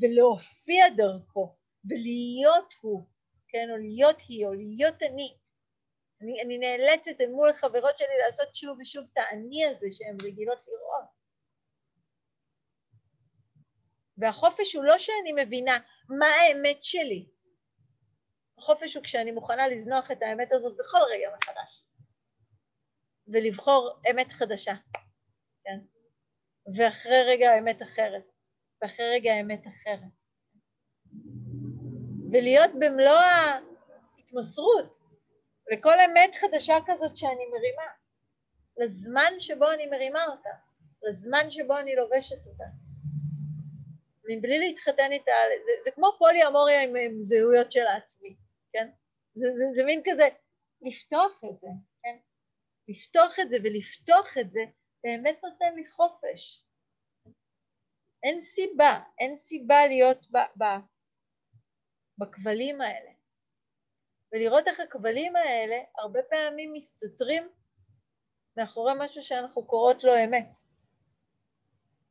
ולהופיע 0.00 0.88
דרכו 0.96 1.56
ולהיות 1.84 2.74
הוא, 2.80 3.06
כן, 3.48 3.66
או 3.70 3.76
להיות 3.76 4.20
היא, 4.28 4.46
או 4.46 4.52
להיות 4.52 5.02
אני. 5.02 5.36
אני, 6.22 6.42
אני 6.42 6.58
נאלצת 6.58 7.20
אל 7.20 7.28
מול 7.28 7.48
החברות 7.48 7.98
שלי 7.98 8.18
לעשות 8.26 8.54
שוב 8.54 8.78
ושוב 8.80 9.04
את 9.12 9.18
האני 9.18 9.66
הזה 9.66 9.86
שהן 9.90 10.16
רגילות 10.24 10.58
לראות. 10.68 11.08
והחופש 14.18 14.74
הוא 14.74 14.84
לא 14.84 14.98
שאני 14.98 15.32
מבינה 15.44 15.78
מה 16.08 16.26
האמת 16.26 16.82
שלי, 16.82 17.26
החופש 18.62 18.94
הוא 18.94 19.04
כשאני 19.04 19.30
מוכנה 19.30 19.68
לזנוח 19.68 20.10
את 20.10 20.22
האמת 20.22 20.52
הזאת 20.52 20.76
בכל 20.76 20.98
רגע 21.10 21.28
מחדש, 21.36 21.84
ולבחור 23.28 24.00
אמת 24.10 24.32
חדשה, 24.32 24.74
כן? 25.64 25.78
ואחרי 26.76 27.22
רגע 27.26 27.50
האמת 27.50 27.82
אחרת, 27.82 28.30
ואחרי 28.82 29.10
רגע 29.10 29.32
האמת 29.32 29.66
אחרת. 29.66 30.12
ולהיות 32.32 32.70
במלוא 32.78 33.20
ההתמסרות 34.18 35.00
לכל 35.72 36.00
אמת 36.00 36.34
חדשה 36.34 36.74
כזאת 36.86 37.16
שאני 37.16 37.46
מרימה, 37.46 37.92
לזמן 38.76 39.32
שבו 39.38 39.72
אני 39.72 39.86
מרימה 39.86 40.24
אותה, 40.24 40.50
לזמן 41.02 41.50
שבו 41.50 41.78
אני 41.78 41.94
לובשת 41.94 42.46
אותה. 42.46 42.64
מבלי 44.28 44.58
להתחתן 44.58 45.12
איתה, 45.12 45.32
זה, 45.64 45.70
זה 45.84 45.90
כמו 45.90 46.10
פולי 46.18 46.46
אמוריה 46.46 46.82
עם, 46.82 46.96
עם 46.96 47.22
זהויות 47.22 47.72
של 47.72 47.86
העצמי, 47.86 48.36
כן? 48.72 48.88
זה, 49.34 49.46
זה, 49.56 49.64
זה 49.74 49.84
מין 49.84 50.02
כזה, 50.04 50.28
לפתוח 50.82 51.44
את 51.50 51.60
זה, 51.60 51.68
כן? 52.02 52.16
לפתוח 52.88 53.38
את 53.40 53.50
זה 53.50 53.56
ולפתוח 53.64 54.38
את 54.40 54.50
זה 54.50 54.60
באמת 55.04 55.40
נותן 55.44 55.74
לי 55.74 55.86
חופש. 55.86 56.64
אין 58.22 58.40
סיבה, 58.40 59.00
אין 59.20 59.36
סיבה 59.36 59.86
להיות 59.86 60.26
ב, 60.30 60.36
ב, 60.36 60.64
בכבלים 62.18 62.80
האלה. 62.80 63.10
ולראות 64.32 64.68
איך 64.68 64.80
הכבלים 64.80 65.36
האלה 65.36 65.76
הרבה 65.98 66.20
פעמים 66.30 66.72
מסתתרים 66.72 67.48
מאחורי 68.56 68.92
משהו 68.98 69.22
שאנחנו 69.22 69.66
קוראות 69.66 70.04
לו 70.04 70.12
אמת. 70.24 70.58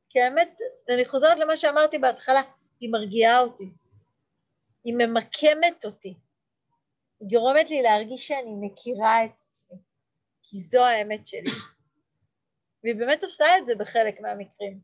כי 0.10 0.20
האמת, 0.22 0.58
אני 0.94 1.06
חוזרת 1.06 1.40
למה 1.40 1.58
שאמרתי 1.58 1.98
בהתחלה, 1.98 2.42
היא 2.80 2.92
מרגיעה 2.92 3.40
אותי, 3.42 3.72
היא 4.84 4.94
ממקמת 4.98 5.86
אותי, 5.86 6.16
גורמת 7.22 7.70
לי 7.70 7.82
להרגיש 7.82 8.28
שאני 8.28 8.54
מכירה 8.62 9.26
את 9.26 9.32
עצמי, 9.32 9.78
כי 10.44 10.58
זו 10.58 10.86
האמת 10.86 11.26
שלי. 11.26 11.52
והיא 12.84 12.96
באמת 12.96 13.24
עושה 13.24 13.46
את 13.58 13.66
זה 13.66 13.76
בחלק 13.76 14.20
מהמקרים, 14.20 14.80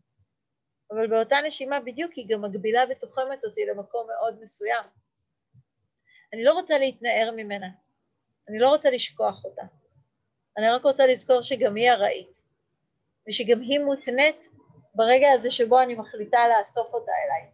אבל 0.91 1.07
באותה 1.07 1.35
נשימה 1.45 1.79
בדיוק 1.79 2.13
היא 2.13 2.27
גם 2.29 2.41
מגבילה 2.41 2.83
ותוחמת 2.89 3.45
אותי 3.45 3.65
למקום 3.65 4.07
מאוד 4.07 4.41
מסוים. 4.41 4.83
אני 6.33 6.43
לא 6.43 6.53
רוצה 6.53 6.77
להתנער 6.77 7.31
ממנה, 7.35 7.67
אני 8.49 8.59
לא 8.59 8.69
רוצה 8.69 8.91
לשכוח 8.91 9.45
אותה, 9.45 9.61
אני 10.57 10.69
רק 10.69 10.83
רוצה 10.83 11.07
לזכור 11.07 11.41
שגם 11.41 11.75
היא 11.75 11.91
ארעית, 11.91 12.37
ושגם 13.29 13.61
היא 13.61 13.79
מותנית 13.79 14.49
ברגע 14.95 15.31
הזה 15.31 15.51
שבו 15.51 15.81
אני 15.81 15.95
מחליטה 15.95 16.37
לאסוף 16.47 16.93
אותה 16.93 17.11
אליי. 17.25 17.51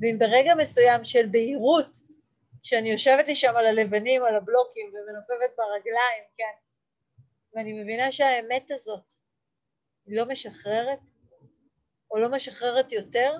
ואם 0.00 0.18
ברגע 0.18 0.54
מסוים 0.54 1.04
של 1.04 1.26
בהירות, 1.30 2.07
כשאני 2.62 2.92
יושבת 2.92 3.26
לי 3.28 3.36
שם 3.36 3.56
על 3.56 3.66
הלבנים, 3.66 4.24
על 4.24 4.36
הבלוקים, 4.36 4.86
ומנופפת 4.88 5.56
ברגליים, 5.56 6.24
כן, 6.36 6.54
ואני 7.54 7.82
מבינה 7.82 8.12
שהאמת 8.12 8.70
הזאת 8.70 9.12
היא 10.06 10.16
לא 10.16 10.24
משחררת, 10.28 11.00
או 12.10 12.18
לא 12.18 12.28
משחררת 12.30 12.92
יותר, 12.92 13.32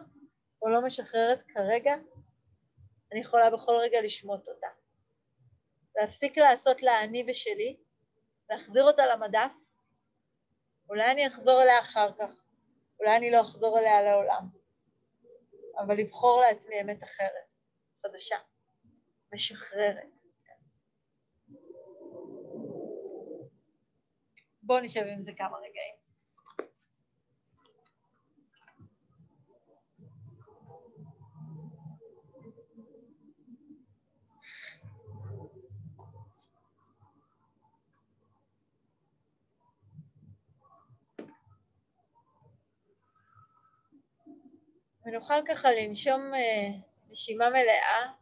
או 0.63 0.71
לא 0.71 0.87
משחררת 0.87 1.43
כרגע, 1.43 1.95
אני 3.13 3.21
יכולה 3.21 3.51
בכל 3.51 3.77
רגע 3.77 4.01
לשמוט 4.01 4.49
אותה. 4.49 4.67
להפסיק 5.97 6.39
לעשות 6.39 6.83
לה 6.83 7.01
אני 7.01 7.25
ושלי, 7.29 7.77
להחזיר 8.51 8.85
אותה 8.85 9.07
למדף, 9.07 9.53
אולי 10.89 11.11
אני 11.11 11.27
אחזור 11.27 11.63
אליה 11.63 11.81
אחר 11.81 12.09
כך, 12.19 12.43
אולי 13.01 13.17
אני 13.17 13.31
לא 13.31 13.41
אחזור 13.41 13.79
אליה 13.79 14.03
לעולם, 14.03 14.49
אבל 15.79 15.97
לבחור 15.97 16.41
לעצמי 16.41 16.81
אמת 16.81 17.03
אחרת, 17.03 17.47
חדשה, 18.03 18.37
משחררת. 19.35 20.21
בואו 24.63 24.81
נשב 24.81 25.03
עם 25.13 25.23
זה 25.23 25.33
כמה 25.33 25.57
רגעים. 25.57 26.09
ונוכל 45.07 45.35
ככה 45.49 45.69
לנשום 45.73 46.35
אה, 46.35 46.69
נשימה 47.11 47.51
מלאה. 47.51 48.18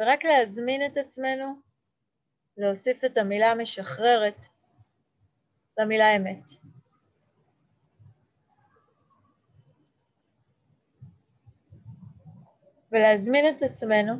ורק 0.00 0.24
להזמין 0.24 0.86
את 0.86 0.96
עצמנו 0.96 1.60
להוסיף 2.56 3.04
את 3.04 3.18
המילה 3.18 3.54
משחררת 3.54 4.46
למילה 5.78 6.16
אמת. 6.16 6.50
ולהזמין 12.92 13.56
את 13.56 13.62
עצמנו 13.62 14.14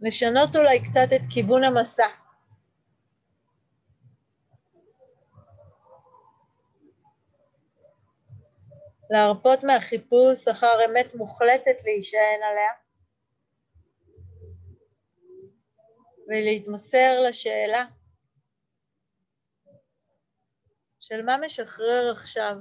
לשנות 0.00 0.56
אולי 0.56 0.82
קצת 0.82 1.08
את 1.16 1.26
כיוון 1.30 1.64
המסע. 1.64 2.23
להרפות 9.10 9.64
מהחיפוש 9.64 10.48
אחר 10.48 10.84
אמת 10.84 11.14
מוחלטת 11.14 11.84
להישען 11.84 12.42
עליה 12.42 12.72
ולהתמסר 16.28 17.20
לשאלה 17.28 17.84
של 21.00 21.22
מה 21.22 21.36
משחרר 21.38 22.12
עכשיו 22.12 22.56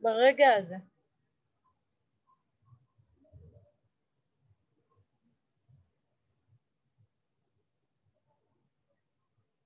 ברגע 0.00 0.54
הזה. 0.58 0.76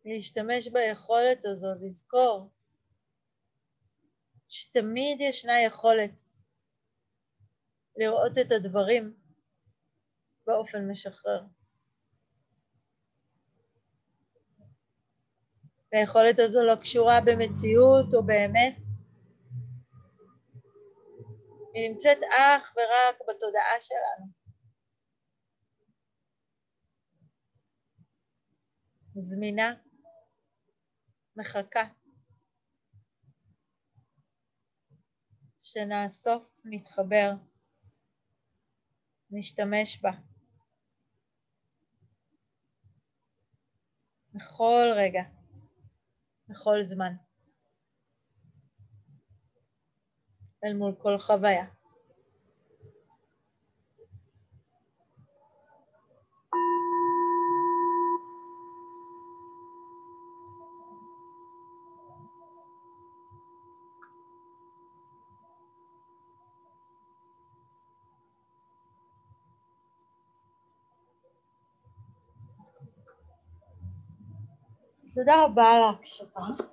להשתמש 0.05 0.68
ביכולת 0.68 1.45
הזו, 1.45 1.68
לזכור 1.81 2.51
שתמיד 4.49 5.21
ישנה 5.21 5.63
יכולת 5.63 6.21
לראות 7.97 8.33
את 8.41 8.53
הדברים 8.53 9.17
באופן 10.47 10.91
משחרר. 10.91 11.45
והיכולת 15.93 16.39
הזו 16.39 16.65
לא 16.65 16.77
קשורה 16.77 17.21
במציאות 17.21 18.15
או 18.15 18.23
באמת, 18.27 18.77
היא 21.75 21.91
נמצאת 21.91 22.19
אך 22.39 22.75
ורק 22.77 23.29
בתודעה 23.29 23.81
שלנו. 23.81 24.27
זמינה 29.15 29.75
מחכה 31.37 31.98
שנאסוף, 35.73 36.61
נתחבר, 36.64 37.33
נשתמש 39.31 40.01
בה. 40.03 40.11
בכל 44.35 44.87
רגע, 44.97 45.23
בכל 46.49 46.83
זמן, 46.83 47.12
אל 50.64 50.75
מול 50.75 50.95
כל 50.99 51.19
חוויה. 51.19 51.78
תודה 75.19 75.45
רבה 75.45 75.71
על 75.71 75.83
ההקשבה. 75.83 76.69